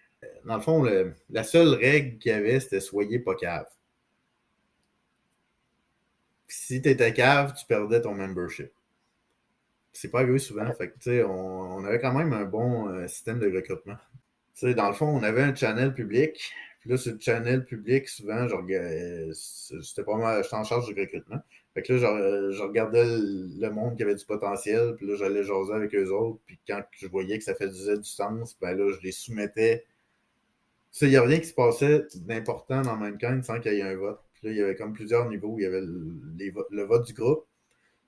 Dans 0.46 0.56
le 0.56 0.62
fond, 0.62 0.84
la 1.30 1.44
seule 1.44 1.74
règle 1.76 2.18
qu'il 2.18 2.32
y 2.32 2.36
avait, 2.36 2.60
c'était 2.60 2.82
soyez 2.82 3.20
pas 3.20 3.36
cave. 3.36 3.68
si 6.48 6.82
tu 6.82 6.90
étais 6.90 7.14
cave, 7.14 7.54
tu 7.58 7.66
perdais 7.66 8.02
ton 8.02 8.16
membership. 8.16 8.72
C'est 9.94 10.10
pas 10.10 10.22
arrivé 10.22 10.40
souvent. 10.40 10.72
Fait 10.74 10.94
on, 11.24 11.84
avait 11.86 12.00
quand 12.00 12.14
même 12.14 12.34
un 12.34 12.46
bon 12.46 12.90
euh, 12.90 13.08
système 13.08 13.40
de 13.40 13.52
recrutement. 13.52 13.98
dans 14.62 14.88
le 14.88 14.94
fond, 14.94 15.08
on 15.08 15.24
avait 15.24 15.42
un 15.42 15.56
channel 15.56 15.94
public. 15.94 16.54
Puis 16.80 16.90
là, 16.90 16.98
ce 16.98 17.10
channel 17.20 17.66
public, 17.66 18.08
souvent, 18.08 18.48
j'étais 18.48 20.04
pas 20.04 20.18
mal, 20.18 20.44
j'étais 20.44 20.56
en 20.56 20.64
charge 20.64 20.94
du 20.94 21.00
recrutement. 21.00 21.42
Fait 21.74 21.84
que 21.84 21.94
là, 21.94 22.52
je, 22.52 22.62
regardais 22.64 23.06
le 23.06 23.70
monde 23.70 23.96
qui 23.96 24.04
avait 24.04 24.16
du 24.16 24.26
potentiel, 24.26 24.96
puis 24.96 25.06
là, 25.06 25.16
j'allais 25.16 25.44
jaser 25.44 25.74
avec 25.74 25.94
eux 25.94 26.12
autres, 26.12 26.40
puis 26.46 26.60
quand 26.68 26.82
je 26.92 27.08
voyais 27.08 27.38
que 27.38 27.44
ça 27.44 27.54
faisait 27.54 27.98
du 27.98 28.10
sens, 28.10 28.58
ben 28.60 28.76
là, 28.76 28.92
je 28.92 29.02
les 29.02 29.12
soumettais. 29.12 29.86
il 31.02 31.10
n'y 31.10 31.16
a 31.16 31.22
rien 31.22 31.40
qui 31.40 31.46
se 31.48 31.54
passait 31.54 32.08
d'important 32.16 32.82
dans 32.82 32.96
Mankind 32.96 33.44
sans 33.44 33.60
qu'il 33.60 33.74
y 33.74 33.80
ait 33.80 33.84
un 33.84 33.96
vote. 33.96 34.20
Puis 34.34 34.48
là, 34.48 34.54
il 34.54 34.58
y 34.58 34.62
avait 34.62 34.76
comme 34.76 34.94
plusieurs 34.94 35.30
niveaux. 35.30 35.56
Il 35.60 35.64
y 35.64 35.66
avait 35.66 35.82
le, 35.82 36.84
vote 36.84 37.06
du 37.06 37.14
groupe, 37.14 37.46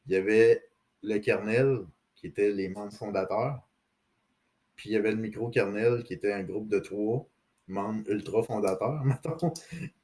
il 0.07 0.13
y 0.13 0.15
avait 0.15 0.63
le 1.03 1.19
kernel, 1.19 1.85
qui 2.15 2.27
était 2.27 2.51
les 2.51 2.69
membres 2.69 2.93
fondateurs, 2.93 3.61
puis 4.75 4.89
il 4.89 4.93
y 4.93 4.97
avait 4.97 5.11
le 5.11 5.17
micro-kernel, 5.17 6.03
qui 6.03 6.13
était 6.13 6.33
un 6.33 6.43
groupe 6.43 6.67
de 6.67 6.79
trois 6.79 7.27
membres 7.71 8.09
ultra 8.09 8.43
fondateurs, 8.43 9.03
mettons, 9.05 9.53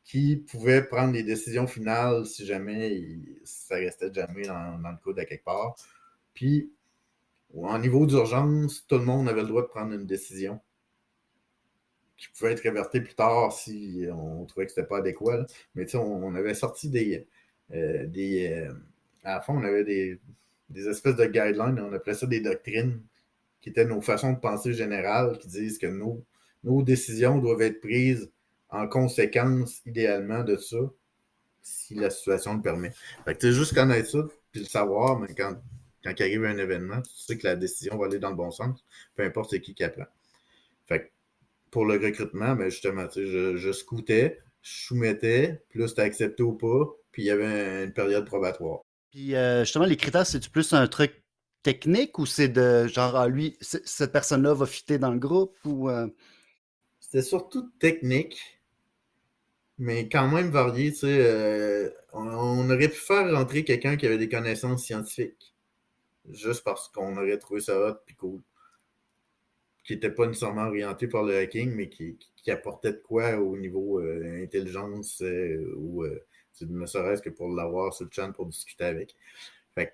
qui 0.03 0.37
pouvait 0.37 0.83
prendre 0.83 1.13
les 1.13 1.23
décisions 1.23 1.67
finales 1.67 2.25
si 2.25 2.45
jamais 2.45 3.19
ça 3.43 3.75
restait 3.75 4.13
jamais 4.13 4.47
dans, 4.47 4.77
le 4.77 5.03
code 5.03 5.19
à 5.19 5.25
quelque 5.25 5.45
part. 5.45 5.75
Puis, 6.33 6.71
en 7.55 7.79
niveau 7.79 8.05
d'urgence, 8.05 8.85
tout 8.87 8.97
le 8.97 9.05
monde 9.05 9.29
avait 9.29 9.41
le 9.41 9.47
droit 9.47 9.61
de 9.63 9.67
prendre 9.67 9.93
une 9.93 10.05
décision 10.05 10.59
qui 12.17 12.27
pouvait 12.29 12.53
être 12.53 12.61
révertie 12.61 12.99
plus 12.99 13.13
tard 13.13 13.51
si 13.51 14.05
on 14.11 14.45
trouvait 14.45 14.65
que 14.65 14.71
ce 14.71 14.79
n'était 14.79 14.89
pas 14.89 14.97
adéquat. 14.97 15.45
Mais 15.75 15.85
tu 15.85 15.91
sais, 15.91 15.97
on, 15.97 16.33
avait 16.35 16.55
sorti 16.55 16.89
des. 16.89 17.27
Euh, 17.73 18.07
des 18.07 18.47
euh, 18.51 18.73
à 19.23 19.35
la 19.35 19.41
fin, 19.41 19.53
on 19.53 19.63
avait 19.63 19.83
des, 19.83 20.19
des 20.69 20.87
espèces 20.87 21.15
de 21.15 21.25
guidelines, 21.25 21.79
on 21.79 21.93
appelait 21.93 22.13
ça 22.13 22.27
des 22.27 22.41
doctrines, 22.41 23.01
qui 23.61 23.69
étaient 23.69 23.85
nos 23.85 24.01
façons 24.01 24.33
de 24.33 24.39
penser 24.39 24.73
générales, 24.73 25.37
qui 25.37 25.47
disent 25.47 25.77
que 25.77 25.87
nos, 25.87 26.23
nos 26.67 26.83
décisions 26.83 27.37
doivent 27.37 27.61
être 27.61 27.79
prises 27.79 28.29
en 28.69 28.87
conséquence, 28.87 29.81
idéalement, 29.85 30.43
de 30.43 30.57
ça, 30.57 30.77
si 31.63 31.95
la 31.95 32.09
situation 32.09 32.55
le 32.55 32.61
permet. 32.61 32.91
Fait 33.25 33.33
que 33.33 33.39
tu 33.39 33.53
juste 33.53 33.73
connaître 33.73 34.09
ça, 34.09 34.19
puis 34.51 34.61
le 34.61 34.67
savoir, 34.67 35.19
mais 35.19 35.33
quand, 35.35 35.55
quand 36.03 36.13
il 36.17 36.23
arrive 36.23 36.45
un 36.45 36.57
événement, 36.57 37.01
tu 37.01 37.11
sais 37.13 37.37
que 37.37 37.47
la 37.47 37.55
décision 37.55 37.97
va 37.97 38.05
aller 38.05 38.19
dans 38.19 38.29
le 38.29 38.35
bon 38.35 38.51
sens, 38.51 38.83
peu 39.15 39.23
importe 39.23 39.51
c'est 39.51 39.61
qui 39.61 39.73
qui 39.73 39.83
apprend. 39.83 40.05
Fait 40.85 40.99
que 40.99 41.05
pour 41.71 41.85
le 41.85 41.97
recrutement, 41.97 42.55
ben 42.55 42.69
justement, 42.69 43.07
je, 43.15 43.55
je 43.55 43.71
scoutais, 43.71 44.39
je 44.61 44.87
soumettais, 44.87 45.61
puis 45.69 45.79
là, 45.79 45.87
c'était 45.87 46.01
accepté 46.01 46.43
ou 46.43 46.53
pas, 46.53 46.85
puis 47.11 47.23
il 47.23 47.25
y 47.25 47.31
avait 47.31 47.85
une 47.85 47.93
période 47.93 48.25
probatoire. 48.25 48.81
Puis 49.11 49.35
euh, 49.35 49.63
justement, 49.63 49.85
les 49.85 49.97
critères, 49.97 50.25
c'est-tu 50.25 50.49
plus 50.49 50.73
un 50.73 50.87
truc 50.87 51.23
technique 51.63 52.19
ou 52.19 52.25
c'est 52.25 52.49
de 52.49 52.87
genre, 52.87 53.15
ah, 53.15 53.27
lui, 53.27 53.57
cette 53.61 54.11
personne-là 54.11 54.53
va 54.53 54.65
fitter 54.65 54.97
dans 54.97 55.11
le 55.11 55.19
groupe 55.19 55.57
ou. 55.65 55.89
Euh, 55.89 56.07
c'était 57.07 57.23
surtout 57.23 57.69
technique, 57.79 58.59
mais 59.77 60.09
quand 60.09 60.29
même 60.29 60.49
varié. 60.49 60.91
Tu 60.91 60.99
sais, 60.99 61.19
euh, 61.19 61.89
on, 62.13 62.69
aurait 62.69 62.89
pu 62.89 62.99
faire 62.99 63.31
rentrer 63.33 63.63
quelqu'un 63.63 63.95
qui 63.95 64.05
avait 64.05 64.17
des 64.17 64.29
connaissances 64.29 64.85
scientifiques, 64.85 65.55
juste 66.29 66.63
parce 66.63 66.89
qu'on 66.89 67.17
aurait 67.17 67.37
trouvé 67.37 67.61
ça 67.61 67.79
hot 67.79 67.95
puis 68.05 68.15
cool. 68.15 68.41
Qui 69.85 69.93
n'était 69.93 70.11
pas 70.11 70.27
nécessairement 70.27 70.67
orienté 70.67 71.07
par 71.07 71.23
le 71.23 71.37
hacking, 71.37 71.73
mais 71.73 71.87
qui, 71.87 72.17
qui 72.35 72.51
apportait 72.51 72.91
de 72.91 72.97
quoi 72.97 73.37
au 73.37 73.55
niveau 73.57 74.01
euh, 74.01 74.43
intelligence 74.43 75.21
euh, 75.21 75.73
ou 75.77 76.03
ne 76.61 76.85
serait-ce 76.85 77.21
que 77.21 77.29
pour 77.29 77.47
l'avoir 77.49 77.93
sur 77.93 78.05
le 78.05 78.11
channel 78.11 78.33
pour 78.33 78.47
discuter 78.47 78.83
avec. 78.83 79.15
Fait 79.75 79.87
que, 79.87 79.91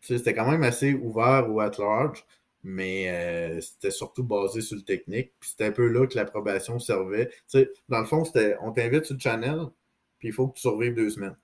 tu 0.00 0.06
sais, 0.08 0.18
c'était 0.18 0.34
quand 0.34 0.50
même 0.50 0.64
assez 0.64 0.94
ouvert 0.94 1.48
ou 1.48 1.60
at 1.60 1.70
large, 1.78 2.24
mais 2.62 3.08
euh, 3.10 3.60
c'était 3.60 3.90
surtout 3.90 4.24
basé 4.24 4.60
sur 4.60 4.76
le 4.76 4.82
technique. 4.82 5.32
Puis 5.40 5.50
c'était 5.50 5.66
un 5.66 5.72
peu 5.72 5.88
là 5.88 6.06
que 6.06 6.16
l'approbation 6.16 6.78
servait. 6.78 7.28
Tu 7.28 7.34
sais, 7.46 7.70
dans 7.88 8.00
le 8.00 8.06
fond, 8.06 8.24
c'était 8.24 8.56
on 8.62 8.72
t'invite 8.72 9.04
sur 9.04 9.14
le 9.14 9.20
channel, 9.20 9.66
puis 10.18 10.28
il 10.28 10.34
faut 10.34 10.48
que 10.48 10.54
tu 10.54 10.60
survives 10.60 10.94
deux 10.94 11.10
semaines. 11.10 11.36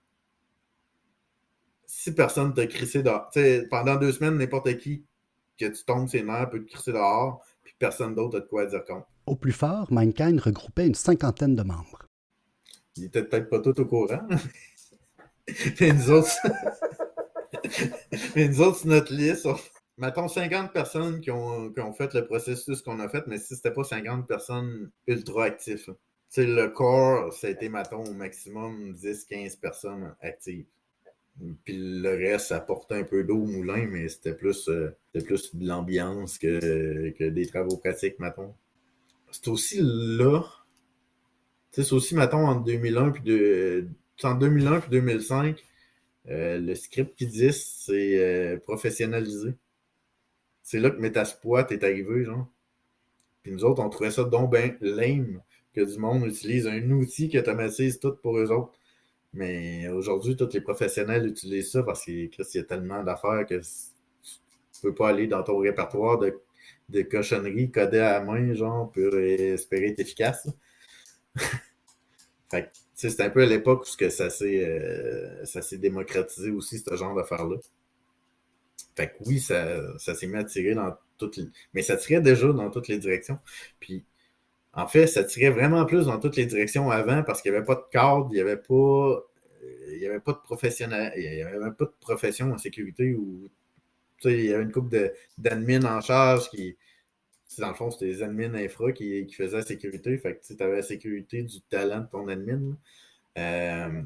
Si 1.86 2.14
personne 2.14 2.52
t'a 2.52 2.66
crissé 2.66 3.02
dehors, 3.02 3.30
tu 3.32 3.40
sais, 3.40 3.66
pendant 3.70 3.96
deux 3.96 4.12
semaines, 4.12 4.36
n'importe 4.36 4.76
qui 4.78 5.04
que 5.58 5.66
tu 5.66 5.84
tombes 5.84 6.08
ses 6.08 6.22
nerfs 6.22 6.50
peut 6.50 6.62
te 6.64 6.70
crisser 6.70 6.92
dehors, 6.92 7.42
puis 7.62 7.74
personne 7.78 8.14
d'autre 8.14 8.38
a 8.38 8.40
de 8.40 8.46
quoi 8.46 8.66
dire 8.66 8.84
contre. 8.84 9.06
Au 9.26 9.36
plus 9.36 9.52
fort, 9.52 9.90
Mankind 9.90 10.38
regroupait 10.40 10.86
une 10.86 10.94
cinquantaine 10.94 11.56
de 11.56 11.62
membres. 11.62 12.06
Ils 12.96 13.04
étaient 13.04 13.24
peut-être 13.24 13.48
pas 13.48 13.60
tous 13.60 13.80
au 13.80 13.86
courant. 13.86 14.26
Mais 15.80 15.92
nous 15.92 16.10
autres, 16.10 16.28
mais 18.34 18.48
nous 18.48 18.60
autres, 18.60 18.86
notre 18.86 19.12
liste, 19.12 19.46
mettons 19.98 20.28
50 20.28 20.72
personnes 20.72 21.20
qui 21.20 21.30
ont, 21.30 21.72
fait 21.96 22.14
le 22.14 22.26
processus 22.26 22.82
qu'on 22.82 23.00
a 23.00 23.08
fait, 23.08 23.26
mais 23.26 23.38
si 23.38 23.56
c'était 23.56 23.72
pas 23.72 23.84
50 23.84 24.26
personnes 24.26 24.90
ultra 25.06 25.44
actifs. 25.44 25.88
là. 25.88 25.94
Tu 25.94 26.42
sais, 26.42 26.46
le 26.46 26.68
corps, 26.68 27.32
ça 27.32 27.46
a 27.46 27.50
été, 27.50 27.68
mettons, 27.68 28.04
au 28.04 28.12
maximum 28.12 28.92
10-15 28.92 29.60
personnes 29.60 30.14
actives. 30.20 30.66
Puis 31.64 31.76
le 31.76 32.10
reste, 32.10 32.48
ça 32.48 32.60
portait 32.60 32.96
un 32.96 33.04
peu 33.04 33.22
d'eau 33.22 33.42
au 33.42 33.46
moulin, 33.46 33.86
mais 33.86 34.08
c'était 34.08 34.34
plus, 34.34 34.68
euh, 34.68 34.96
plus 35.24 35.54
de 35.54 35.66
l'ambiance 35.66 36.38
que, 36.38 37.28
des 37.28 37.46
travaux 37.46 37.76
pratiques, 37.76 38.18
mettons. 38.18 38.54
C'est 39.30 39.48
aussi 39.48 39.78
là, 39.82 40.42
c'est 41.72 41.92
aussi, 41.92 42.14
mettons, 42.14 42.46
en 42.46 42.54
2001 42.56 43.10
puis 43.10 43.22
de, 43.22 43.86
en 44.22 44.34
2001 44.34 44.80
puis 44.80 44.90
2005, 44.90 45.62
euh, 46.28 46.58
le 46.58 46.74
script 46.74 47.14
qui 47.16 47.26
dit, 47.26 47.52
c'est 47.52 48.18
euh, 48.18 48.58
professionnalisé. 48.58 49.54
C'est 50.66 50.80
là 50.80 50.90
que 50.90 50.98
Metasploit 50.98 51.70
est 51.70 51.84
arrivé, 51.84 52.24
genre. 52.24 52.48
Puis 53.44 53.52
nous 53.52 53.64
autres, 53.64 53.80
on 53.80 53.88
trouvait 53.88 54.10
ça 54.10 54.24
donc 54.24 54.50
ben 54.50 54.76
lame 54.80 55.40
que 55.72 55.80
du 55.80 55.96
monde 55.96 56.26
utilise 56.26 56.66
un 56.66 56.90
outil 56.90 57.28
qui 57.28 57.38
automatise 57.38 58.00
tout 58.00 58.16
pour 58.16 58.36
eux 58.36 58.50
autres. 58.50 58.72
Mais 59.32 59.88
aujourd'hui, 59.90 60.34
tous 60.34 60.52
les 60.52 60.60
professionnels 60.60 61.28
utilisent 61.28 61.70
ça 61.70 61.84
parce 61.84 62.04
qu'il 62.04 62.30
y 62.36 62.58
a 62.58 62.64
tellement 62.64 63.04
d'affaires 63.04 63.46
que 63.48 63.60
tu 63.60 64.80
peux 64.82 64.92
pas 64.92 65.10
aller 65.10 65.28
dans 65.28 65.44
ton 65.44 65.58
répertoire 65.58 66.18
de, 66.18 67.02
cochonneries 67.02 67.70
codées 67.70 68.00
à 68.00 68.18
la 68.18 68.24
main, 68.24 68.52
genre, 68.54 68.90
pour 68.90 69.14
espérer 69.16 69.90
être 69.90 70.00
efficace. 70.00 70.48
fait 72.50 72.72
c'est 72.94 73.20
un 73.20 73.30
peu 73.30 73.42
à 73.42 73.46
l'époque 73.46 73.86
où 73.86 74.04
euh, 74.04 75.44
ça 75.44 75.62
s'est 75.62 75.78
démocratisé 75.78 76.50
aussi, 76.50 76.80
ce 76.80 76.96
genre 76.96 77.14
d'affaires-là. 77.14 77.58
Fait 78.96 79.08
que 79.08 79.14
oui, 79.26 79.40
ça, 79.40 79.98
ça 79.98 80.14
s'est 80.14 80.26
mis 80.26 80.36
à 80.38 80.44
tirer 80.44 80.74
dans 80.74 80.96
toutes 81.18 81.36
les... 81.36 81.44
Mais 81.74 81.82
ça 81.82 81.96
tirait 81.96 82.20
déjà 82.22 82.52
dans 82.52 82.70
toutes 82.70 82.88
les 82.88 82.98
directions. 82.98 83.38
Puis, 83.80 84.04
en 84.72 84.86
fait, 84.88 85.06
ça 85.06 85.24
tirait 85.24 85.50
vraiment 85.50 85.84
plus 85.86 86.06
dans 86.06 86.18
toutes 86.18 86.36
les 86.36 86.46
directions 86.46 86.90
avant 86.90 87.22
parce 87.22 87.42
qu'il 87.42 87.52
n'y 87.52 87.58
avait 87.58 87.66
pas 87.66 87.76
de 87.76 87.84
cadre, 87.90 88.28
il 88.30 88.34
n'y 88.34 88.40
avait 88.40 88.56
pas... 88.56 89.22
Il 89.88 89.98
n'y 89.98 90.06
avait 90.06 90.20
pas 90.20 90.32
de 90.32 90.38
professionnel, 90.38 91.12
il 91.16 91.28
n'y 91.28 91.42
avait 91.42 91.72
pas 91.72 91.86
de 91.86 91.92
profession 92.00 92.52
en 92.52 92.58
sécurité 92.58 93.14
ou 93.14 93.50
il 94.24 94.44
y 94.46 94.52
avait 94.52 94.62
une 94.62 94.72
couple 94.72 95.12
d'admins 95.38 95.84
en 95.84 96.00
charge 96.00 96.50
qui, 96.50 96.76
dans 97.58 97.68
le 97.68 97.74
fond, 97.74 97.90
c'était 97.90 98.06
les 98.06 98.22
admins 98.22 98.54
infra 98.54 98.92
qui, 98.92 99.26
qui 99.26 99.34
faisaient 99.34 99.56
la 99.56 99.62
sécurité. 99.62 100.16
Fait 100.18 100.36
que 100.36 100.54
tu 100.54 100.62
avais 100.62 100.76
la 100.76 100.82
sécurité 100.82 101.42
du 101.42 101.60
talent 101.62 102.00
de 102.00 102.06
ton 102.06 102.28
admin. 102.28 102.76
Euh, 103.38 104.02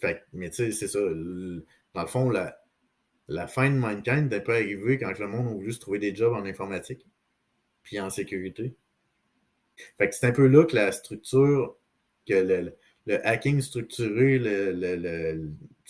fait 0.00 0.22
mais 0.32 0.50
tu 0.50 0.56
sais, 0.56 0.72
c'est 0.72 0.88
ça. 0.88 1.00
Dans 1.98 2.04
le 2.04 2.08
fond, 2.08 2.30
la, 2.30 3.48
fin 3.48 3.68
de 3.68 3.74
Mankind 3.74 4.30
n'est 4.30 4.40
pas 4.40 4.54
arrivée 4.54 4.98
quand 4.98 5.18
le 5.18 5.26
monde 5.26 5.48
a 5.48 5.50
voulu 5.50 5.72
se 5.72 5.80
trouver 5.80 5.98
des 5.98 6.14
jobs 6.14 6.32
en 6.32 6.44
informatique 6.44 7.04
puis 7.82 7.98
en 7.98 8.08
sécurité. 8.08 8.76
C'est 9.98 10.26
un 10.26 10.30
peu 10.30 10.46
là 10.46 10.64
que 10.64 10.76
la 10.76 10.92
structure, 10.92 11.76
que 12.24 12.34
le, 12.34 13.26
hacking 13.26 13.60
structuré, 13.60 14.38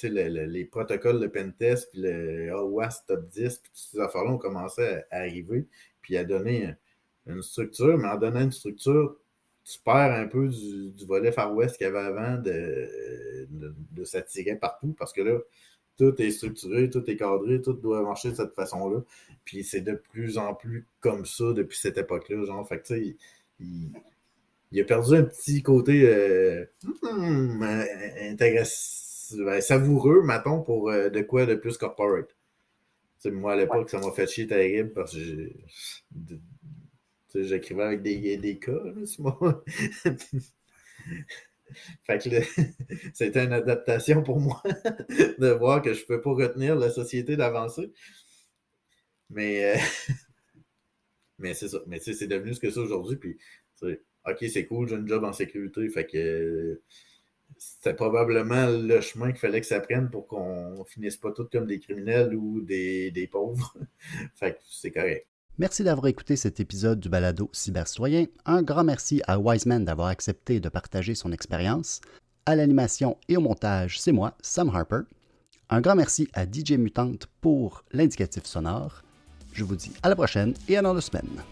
les 0.03 0.65
protocoles 0.65 1.21
de 1.21 1.27
pentest, 1.27 1.91
puis 1.91 2.01
le 2.01 2.55
OWASP 2.55 3.07
Top 3.07 3.29
10, 3.29 3.59
puis 3.59 3.71
toutes 3.71 3.77
ces 3.77 4.01
affaires-là 4.01 4.31
ont 4.31 4.39
commencé 4.39 5.03
à, 5.11 5.19
arriver, 5.19 5.67
puis 6.01 6.17
à 6.17 6.25
donner 6.25 6.73
une 7.27 7.43
structure, 7.43 7.99
mais 7.99 8.09
en 8.09 8.17
donnant 8.17 8.45
une 8.45 8.53
structure, 8.53 9.15
tu 9.63 9.79
perds 9.85 10.15
un 10.15 10.27
peu 10.27 10.49
du, 10.49 11.05
volet 11.05 11.33
Far 11.33 11.55
West 11.55 11.77
qu'il 11.77 11.87
y 11.87 11.91
avait 11.91 11.99
avant 11.99 12.39
de, 12.39 13.47
de, 13.51 13.75
de 13.91 14.05
s'attirer 14.05 14.57
partout, 14.57 14.97
parce 14.99 15.13
que 15.13 15.21
là, 15.21 15.39
tout 15.99 16.21
est 16.23 16.31
structuré, 16.31 16.91
tout 16.91 17.09
est 17.11 17.17
cadré, 17.17 17.61
tout 17.63 17.75
doit 17.75 18.03
marcher 18.03 18.31
de 18.31 18.37
cette 18.37 18.55
façon-là. 18.55 19.03
Puis 19.45 19.65
c'est 19.65 19.81
de 19.83 19.95
plus 19.95 20.39
en 20.39 20.55
plus 20.55 20.87
comme 21.01 21.27
ça 21.27 21.53
depuis 21.55 21.79
cette 21.79 21.99
époque-là. 21.99 22.45
Genre, 22.47 22.67
fait 22.69 22.79
que 22.81 22.87
tu 22.87 22.95
sais, 22.95 23.17
il, 24.73 24.81
a 24.81 24.85
perdu 24.85 25.15
un 25.17 25.25
petit 25.25 25.63
côté 25.63 26.03
euh, 26.09 26.65
intéress- 28.23 29.35
ben, 29.39 29.61
savoureux, 29.61 30.23
mettons, 30.23 30.63
pour 30.63 30.91
euh, 30.91 31.11
de 31.11 31.21
quoi 31.23 31.47
de 31.47 31.55
plus 31.55 31.77
corporate. 31.77 32.29
Tu 33.23 33.31
sais, 33.31 33.33
moi, 33.33 33.53
à 33.55 33.57
l'époque, 33.57 33.91
ça 33.91 34.01
m'a 34.01 34.13
fait 34.13 34.27
chier 34.29 34.47
terrible 34.47 34.93
parce 34.93 35.17
que 37.33 37.43
j'écrivais 37.43 37.83
avec 37.83 38.03
des, 38.03 38.37
des 38.37 38.59
cas, 38.59 38.73
là, 38.73 38.93
c'est 39.07 39.19
moi. 39.21 39.39
Fait 42.03 42.19
que 42.19 42.31
c'était 43.15 43.45
une 43.45 43.53
adaptation 43.53 44.23
pour 44.23 44.41
moi 44.41 44.63
de 45.39 45.49
voir 45.51 45.83
que 45.83 45.95
je 45.95 46.03
ne 46.03 46.07
peux 46.07 46.21
pas 46.21 46.31
retenir 46.31 46.77
la 46.77 46.91
société 46.91 47.37
d'avancer. 47.37 47.93
Mais, 49.31 49.75
euh, 49.75 49.79
mais 51.39 51.55
c'est 51.55 51.69
ça. 51.69 51.79
Mais 51.87 51.99
tu 51.99 52.07
sais, 52.07 52.15
c'est 52.15 52.27
devenu 52.27 52.55
ce 52.55 52.61
que 52.61 52.71
c'est 52.71 52.81
aujourd'hui. 52.81 53.17
Puis, 53.17 53.39
OK, 53.83 54.45
c'est 54.53 54.67
cool, 54.67 54.89
j'ai 54.89 54.97
un 54.97 55.07
job 55.07 55.25
en 55.25 55.33
sécurité. 55.33 55.89
Fait 55.89 56.07
c'était 57.57 57.95
probablement 57.95 58.69
le 58.69 59.01
chemin 59.01 59.31
qu'il 59.31 59.41
fallait 59.41 59.61
que 59.61 59.67
ça 59.67 59.81
prenne 59.81 60.11
pour 60.11 60.29
qu'on 60.29 60.85
finisse 60.85 61.17
pas 61.17 61.33
tous 61.33 61.47
comme 61.47 61.67
des 61.67 61.81
criminels 61.81 62.35
ou 62.35 62.61
des, 62.61 63.11
des 63.11 63.27
pauvres. 63.27 63.75
fait 64.35 64.53
que 64.53 64.59
c'est 64.69 64.93
correct. 64.93 65.27
Merci 65.61 65.83
d'avoir 65.83 66.07
écouté 66.07 66.37
cet 66.37 66.61
épisode 66.61 67.01
du 67.01 67.09
balado 67.09 67.51
Cybercitoyen. 67.53 68.27
Un 68.47 68.63
grand 68.63 68.85
merci 68.85 69.21
à 69.27 69.41
Wiseman 69.41 69.85
d'avoir 69.85 70.07
accepté 70.07 70.61
de 70.61 70.69
partager 70.69 71.17
son 71.17 71.33
expérience. 71.33 72.01
À 72.47 72.55
l'animation 72.55 73.17
et 73.29 73.37
au 73.37 73.41
montage, 73.41 74.01
c'est 74.01 74.13
moi, 74.13 74.37
Sam 74.41 74.69
Harper. 74.69 75.01
Un 75.69 75.81
grand 75.81 75.97
merci 75.97 76.29
à 76.33 76.45
DJ 76.45 76.75
Mutante 76.75 77.27
pour 77.41 77.83
l'indicatif 77.91 78.45
sonore. 78.45 79.03
Je 79.53 79.65
vous 79.65 79.75
dis 79.75 79.91
à 80.05 80.09
la 80.09 80.15
prochaine 80.15 80.55
et 80.69 80.77
à 80.77 80.83
dans 80.83 80.95
deux 80.95 81.01
semaines. 81.01 81.43